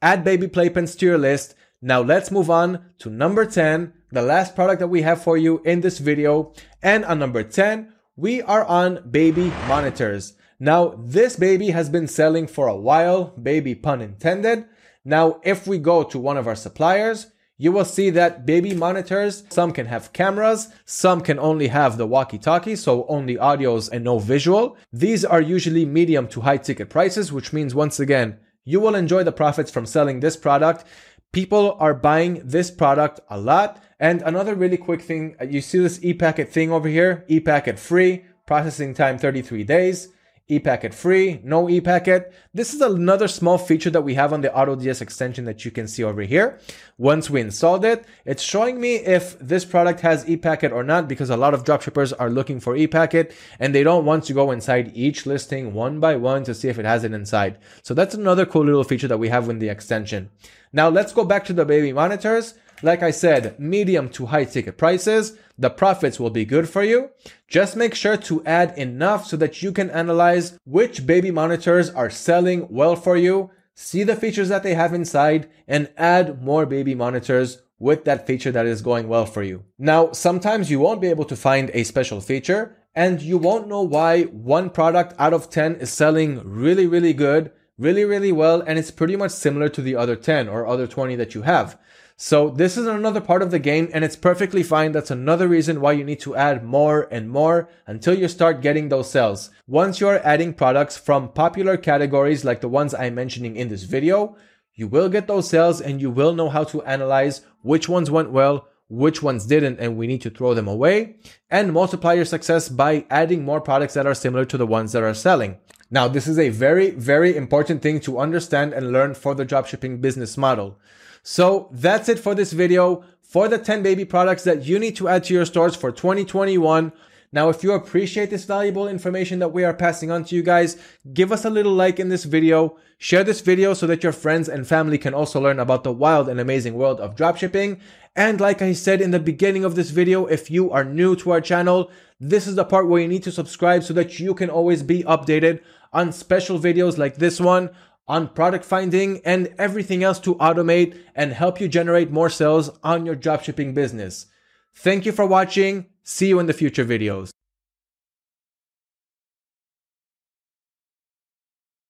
Add 0.00 0.24
baby 0.24 0.46
playpens 0.46 0.98
to 0.98 1.06
your 1.06 1.18
list. 1.18 1.54
Now 1.82 2.00
let's 2.00 2.30
move 2.30 2.50
on 2.50 2.84
to 2.98 3.10
number 3.10 3.44
10, 3.44 3.92
the 4.10 4.22
last 4.22 4.54
product 4.54 4.80
that 4.80 4.88
we 4.88 5.02
have 5.02 5.22
for 5.22 5.36
you 5.36 5.60
in 5.64 5.80
this 5.80 5.98
video. 5.98 6.52
And 6.82 7.04
on 7.04 7.18
number 7.18 7.42
10, 7.42 7.92
we 8.16 8.40
are 8.42 8.64
on 8.64 9.08
baby 9.10 9.48
monitors. 9.68 10.34
Now 10.58 10.94
this 10.98 11.36
baby 11.36 11.70
has 11.70 11.90
been 11.90 12.08
selling 12.08 12.46
for 12.46 12.66
a 12.66 12.76
while, 12.76 13.24
baby 13.40 13.74
pun 13.74 14.00
intended. 14.00 14.66
Now 15.04 15.40
if 15.44 15.66
we 15.66 15.78
go 15.78 16.02
to 16.02 16.18
one 16.18 16.38
of 16.38 16.46
our 16.46 16.56
suppliers, 16.56 17.26
you 17.58 17.72
will 17.72 17.84
see 17.84 18.10
that 18.10 18.44
baby 18.44 18.74
monitors, 18.74 19.44
some 19.48 19.72
can 19.72 19.86
have 19.86 20.12
cameras, 20.12 20.68
some 20.84 21.20
can 21.20 21.38
only 21.38 21.68
have 21.68 21.96
the 21.96 22.06
walkie-talkie, 22.06 22.76
so 22.76 23.06
only 23.08 23.36
audios 23.36 23.90
and 23.90 24.04
no 24.04 24.18
visual. 24.18 24.76
These 24.92 25.24
are 25.24 25.40
usually 25.40 25.86
medium 25.86 26.28
to 26.28 26.42
high 26.42 26.58
ticket 26.58 26.90
prices, 26.90 27.32
which 27.32 27.52
means 27.52 27.74
once 27.74 27.98
again, 27.98 28.38
you 28.64 28.80
will 28.80 28.94
enjoy 28.94 29.24
the 29.24 29.32
profits 29.32 29.70
from 29.70 29.86
selling 29.86 30.20
this 30.20 30.36
product. 30.36 30.84
People 31.32 31.76
are 31.80 31.94
buying 31.94 32.42
this 32.44 32.70
product 32.70 33.20
a 33.30 33.38
lot. 33.38 33.82
And 33.98 34.20
another 34.22 34.54
really 34.54 34.76
quick 34.76 35.00
thing, 35.00 35.36
you 35.48 35.60
see 35.62 35.78
this 35.78 36.02
e-packet 36.02 36.52
thing 36.52 36.70
over 36.70 36.88
here, 36.88 37.24
e-packet 37.28 37.78
free, 37.78 38.24
processing 38.46 38.92
time 38.92 39.18
33 39.18 39.64
days 39.64 40.08
ePacket 40.48 40.94
free, 40.94 41.40
no 41.42 41.66
ePacket. 41.66 42.32
This 42.54 42.72
is 42.72 42.80
another 42.80 43.26
small 43.26 43.58
feature 43.58 43.90
that 43.90 44.02
we 44.02 44.14
have 44.14 44.32
on 44.32 44.42
the 44.42 44.48
AutoDS 44.48 45.02
extension 45.02 45.44
that 45.44 45.64
you 45.64 45.72
can 45.72 45.88
see 45.88 46.04
over 46.04 46.22
here. 46.22 46.60
Once 46.98 47.28
we 47.28 47.40
installed 47.40 47.84
it, 47.84 48.04
it's 48.24 48.44
showing 48.44 48.80
me 48.80 48.96
if 48.96 49.36
this 49.40 49.64
product 49.64 50.00
has 50.00 50.24
ePacket 50.26 50.70
or 50.70 50.84
not 50.84 51.08
because 51.08 51.30
a 51.30 51.36
lot 51.36 51.52
of 51.52 51.64
dropshippers 51.64 52.12
are 52.18 52.30
looking 52.30 52.60
for 52.60 52.76
ePacket 52.76 53.32
and 53.58 53.74
they 53.74 53.82
don't 53.82 54.04
want 54.04 54.22
to 54.24 54.32
go 54.32 54.52
inside 54.52 54.92
each 54.94 55.26
listing 55.26 55.74
one 55.74 55.98
by 55.98 56.14
one 56.14 56.44
to 56.44 56.54
see 56.54 56.68
if 56.68 56.78
it 56.78 56.84
has 56.84 57.02
it 57.02 57.12
inside. 57.12 57.58
So 57.82 57.92
that's 57.92 58.14
another 58.14 58.46
cool 58.46 58.64
little 58.64 58.84
feature 58.84 59.08
that 59.08 59.18
we 59.18 59.28
have 59.30 59.48
in 59.48 59.58
the 59.58 59.68
extension. 59.68 60.30
Now 60.72 60.88
let's 60.88 61.12
go 61.12 61.24
back 61.24 61.44
to 61.46 61.52
the 61.52 61.64
baby 61.64 61.92
monitors. 61.92 62.54
Like 62.82 63.02
I 63.02 63.10
said, 63.10 63.58
medium 63.58 64.08
to 64.10 64.26
high 64.26 64.44
ticket 64.44 64.76
prices. 64.76 65.38
The 65.58 65.70
profits 65.70 66.20
will 66.20 66.30
be 66.30 66.44
good 66.44 66.68
for 66.68 66.82
you. 66.82 67.10
Just 67.48 67.76
make 67.76 67.94
sure 67.94 68.16
to 68.16 68.44
add 68.44 68.76
enough 68.76 69.26
so 69.26 69.36
that 69.38 69.62
you 69.62 69.72
can 69.72 69.90
analyze 69.90 70.58
which 70.64 71.06
baby 71.06 71.30
monitors 71.30 71.90
are 71.90 72.10
selling 72.10 72.66
well 72.68 72.96
for 72.96 73.16
you, 73.16 73.50
see 73.74 74.02
the 74.02 74.16
features 74.16 74.48
that 74.50 74.62
they 74.62 74.74
have 74.74 74.92
inside, 74.92 75.48
and 75.66 75.90
add 75.96 76.42
more 76.42 76.66
baby 76.66 76.94
monitors 76.94 77.62
with 77.78 78.04
that 78.04 78.26
feature 78.26 78.50
that 78.52 78.66
is 78.66 78.82
going 78.82 79.08
well 79.08 79.26
for 79.26 79.42
you. 79.42 79.64
Now, 79.78 80.12
sometimes 80.12 80.70
you 80.70 80.80
won't 80.80 81.00
be 81.00 81.08
able 81.08 81.26
to 81.26 81.36
find 81.36 81.70
a 81.72 81.84
special 81.84 82.20
feature 82.20 82.76
and 82.94 83.20
you 83.20 83.36
won't 83.36 83.68
know 83.68 83.82
why 83.82 84.22
one 84.24 84.70
product 84.70 85.14
out 85.18 85.34
of 85.34 85.50
10 85.50 85.76
is 85.76 85.92
selling 85.92 86.40
really, 86.42 86.86
really 86.86 87.12
good, 87.12 87.52
really, 87.78 88.04
really 88.04 88.32
well, 88.32 88.60
and 88.60 88.78
it's 88.78 88.90
pretty 88.90 89.16
much 89.16 89.32
similar 89.32 89.68
to 89.68 89.82
the 89.82 89.96
other 89.96 90.16
10 90.16 90.48
or 90.48 90.66
other 90.66 90.86
20 90.86 91.16
that 91.16 91.34
you 91.34 91.42
have. 91.42 91.78
So 92.18 92.48
this 92.48 92.78
is 92.78 92.86
another 92.86 93.20
part 93.20 93.42
of 93.42 93.50
the 93.50 93.58
game 93.58 93.90
and 93.92 94.02
it's 94.02 94.16
perfectly 94.16 94.62
fine. 94.62 94.92
That's 94.92 95.10
another 95.10 95.48
reason 95.48 95.82
why 95.82 95.92
you 95.92 96.02
need 96.02 96.20
to 96.20 96.34
add 96.34 96.64
more 96.64 97.06
and 97.10 97.28
more 97.28 97.68
until 97.86 98.18
you 98.18 98.26
start 98.26 98.62
getting 98.62 98.88
those 98.88 99.10
sales. 99.10 99.50
Once 99.66 100.00
you're 100.00 100.26
adding 100.26 100.54
products 100.54 100.96
from 100.96 101.28
popular 101.28 101.76
categories 101.76 102.42
like 102.42 102.62
the 102.62 102.70
ones 102.70 102.94
I'm 102.94 103.14
mentioning 103.14 103.56
in 103.56 103.68
this 103.68 103.82
video, 103.82 104.34
you 104.72 104.88
will 104.88 105.10
get 105.10 105.26
those 105.26 105.50
sales 105.50 105.78
and 105.78 106.00
you 106.00 106.10
will 106.10 106.32
know 106.32 106.48
how 106.48 106.64
to 106.64 106.82
analyze 106.84 107.42
which 107.60 107.86
ones 107.86 108.10
went 108.10 108.30
well, 108.30 108.66
which 108.88 109.22
ones 109.22 109.46
didn't, 109.46 109.80
and 109.80 109.96
we 109.96 110.06
need 110.06 110.22
to 110.22 110.30
throw 110.30 110.54
them 110.54 110.68
away 110.68 111.16
and 111.50 111.72
multiply 111.72 112.12
your 112.12 112.24
success 112.24 112.68
by 112.68 113.04
adding 113.10 113.44
more 113.44 113.60
products 113.60 113.94
that 113.94 114.06
are 114.06 114.14
similar 114.14 114.44
to 114.44 114.56
the 114.56 114.66
ones 114.66 114.92
that 114.92 115.02
are 115.02 115.14
selling. 115.14 115.58
Now, 115.90 116.08
this 116.08 116.26
is 116.26 116.38
a 116.38 116.48
very, 116.48 116.90
very 116.90 117.36
important 117.36 117.82
thing 117.82 118.00
to 118.00 118.18
understand 118.18 118.72
and 118.72 118.92
learn 118.92 119.14
for 119.14 119.34
the 119.34 119.46
dropshipping 119.46 120.00
business 120.00 120.36
model. 120.36 120.78
So 121.22 121.68
that's 121.72 122.08
it 122.08 122.18
for 122.18 122.34
this 122.34 122.52
video 122.52 123.04
for 123.22 123.48
the 123.48 123.58
10 123.58 123.82
baby 123.82 124.04
products 124.04 124.44
that 124.44 124.64
you 124.64 124.78
need 124.78 124.96
to 124.96 125.08
add 125.08 125.24
to 125.24 125.34
your 125.34 125.44
stores 125.44 125.74
for 125.74 125.90
2021. 125.90 126.92
Now, 127.32 127.48
if 127.48 127.62
you 127.62 127.72
appreciate 127.72 128.30
this 128.30 128.44
valuable 128.44 128.88
information 128.88 129.38
that 129.40 129.52
we 129.52 129.64
are 129.64 129.74
passing 129.74 130.10
on 130.10 130.24
to 130.24 130.36
you 130.36 130.42
guys, 130.42 130.76
give 131.12 131.32
us 131.32 131.44
a 131.44 131.50
little 131.50 131.72
like 131.72 131.98
in 131.98 132.08
this 132.08 132.24
video, 132.24 132.78
share 132.98 133.24
this 133.24 133.40
video 133.40 133.74
so 133.74 133.86
that 133.86 134.02
your 134.02 134.12
friends 134.12 134.48
and 134.48 134.66
family 134.66 134.98
can 134.98 135.14
also 135.14 135.40
learn 135.40 135.58
about 135.58 135.84
the 135.84 135.92
wild 135.92 136.28
and 136.28 136.40
amazing 136.40 136.74
world 136.74 137.00
of 137.00 137.14
dropshipping. 137.16 137.80
And 138.14 138.40
like 138.40 138.62
I 138.62 138.72
said 138.72 139.00
in 139.00 139.10
the 139.10 139.20
beginning 139.20 139.64
of 139.64 139.74
this 139.74 139.90
video, 139.90 140.26
if 140.26 140.50
you 140.50 140.70
are 140.70 140.84
new 140.84 141.16
to 141.16 141.32
our 141.32 141.40
channel, 141.40 141.90
this 142.18 142.46
is 142.46 142.54
the 142.54 142.64
part 142.64 142.88
where 142.88 143.02
you 143.02 143.08
need 143.08 143.24
to 143.24 143.32
subscribe 143.32 143.82
so 143.84 143.92
that 143.94 144.18
you 144.18 144.34
can 144.34 144.48
always 144.48 144.82
be 144.82 145.02
updated 145.02 145.60
on 145.92 146.12
special 146.12 146.58
videos 146.58 146.96
like 146.96 147.16
this 147.16 147.40
one, 147.40 147.70
on 148.08 148.28
product 148.28 148.64
finding 148.64 149.20
and 149.24 149.52
everything 149.58 150.02
else 150.02 150.20
to 150.20 150.36
automate 150.36 150.96
and 151.14 151.32
help 151.32 151.60
you 151.60 151.68
generate 151.68 152.10
more 152.10 152.30
sales 152.30 152.70
on 152.82 153.04
your 153.04 153.16
dropshipping 153.16 153.74
business. 153.74 154.26
Thank 154.74 155.04
you 155.04 155.12
for 155.12 155.26
watching. 155.26 155.86
See 156.08 156.28
you 156.28 156.38
in 156.38 156.46
the 156.46 156.52
future 156.52 156.84
videos. 156.84 157.30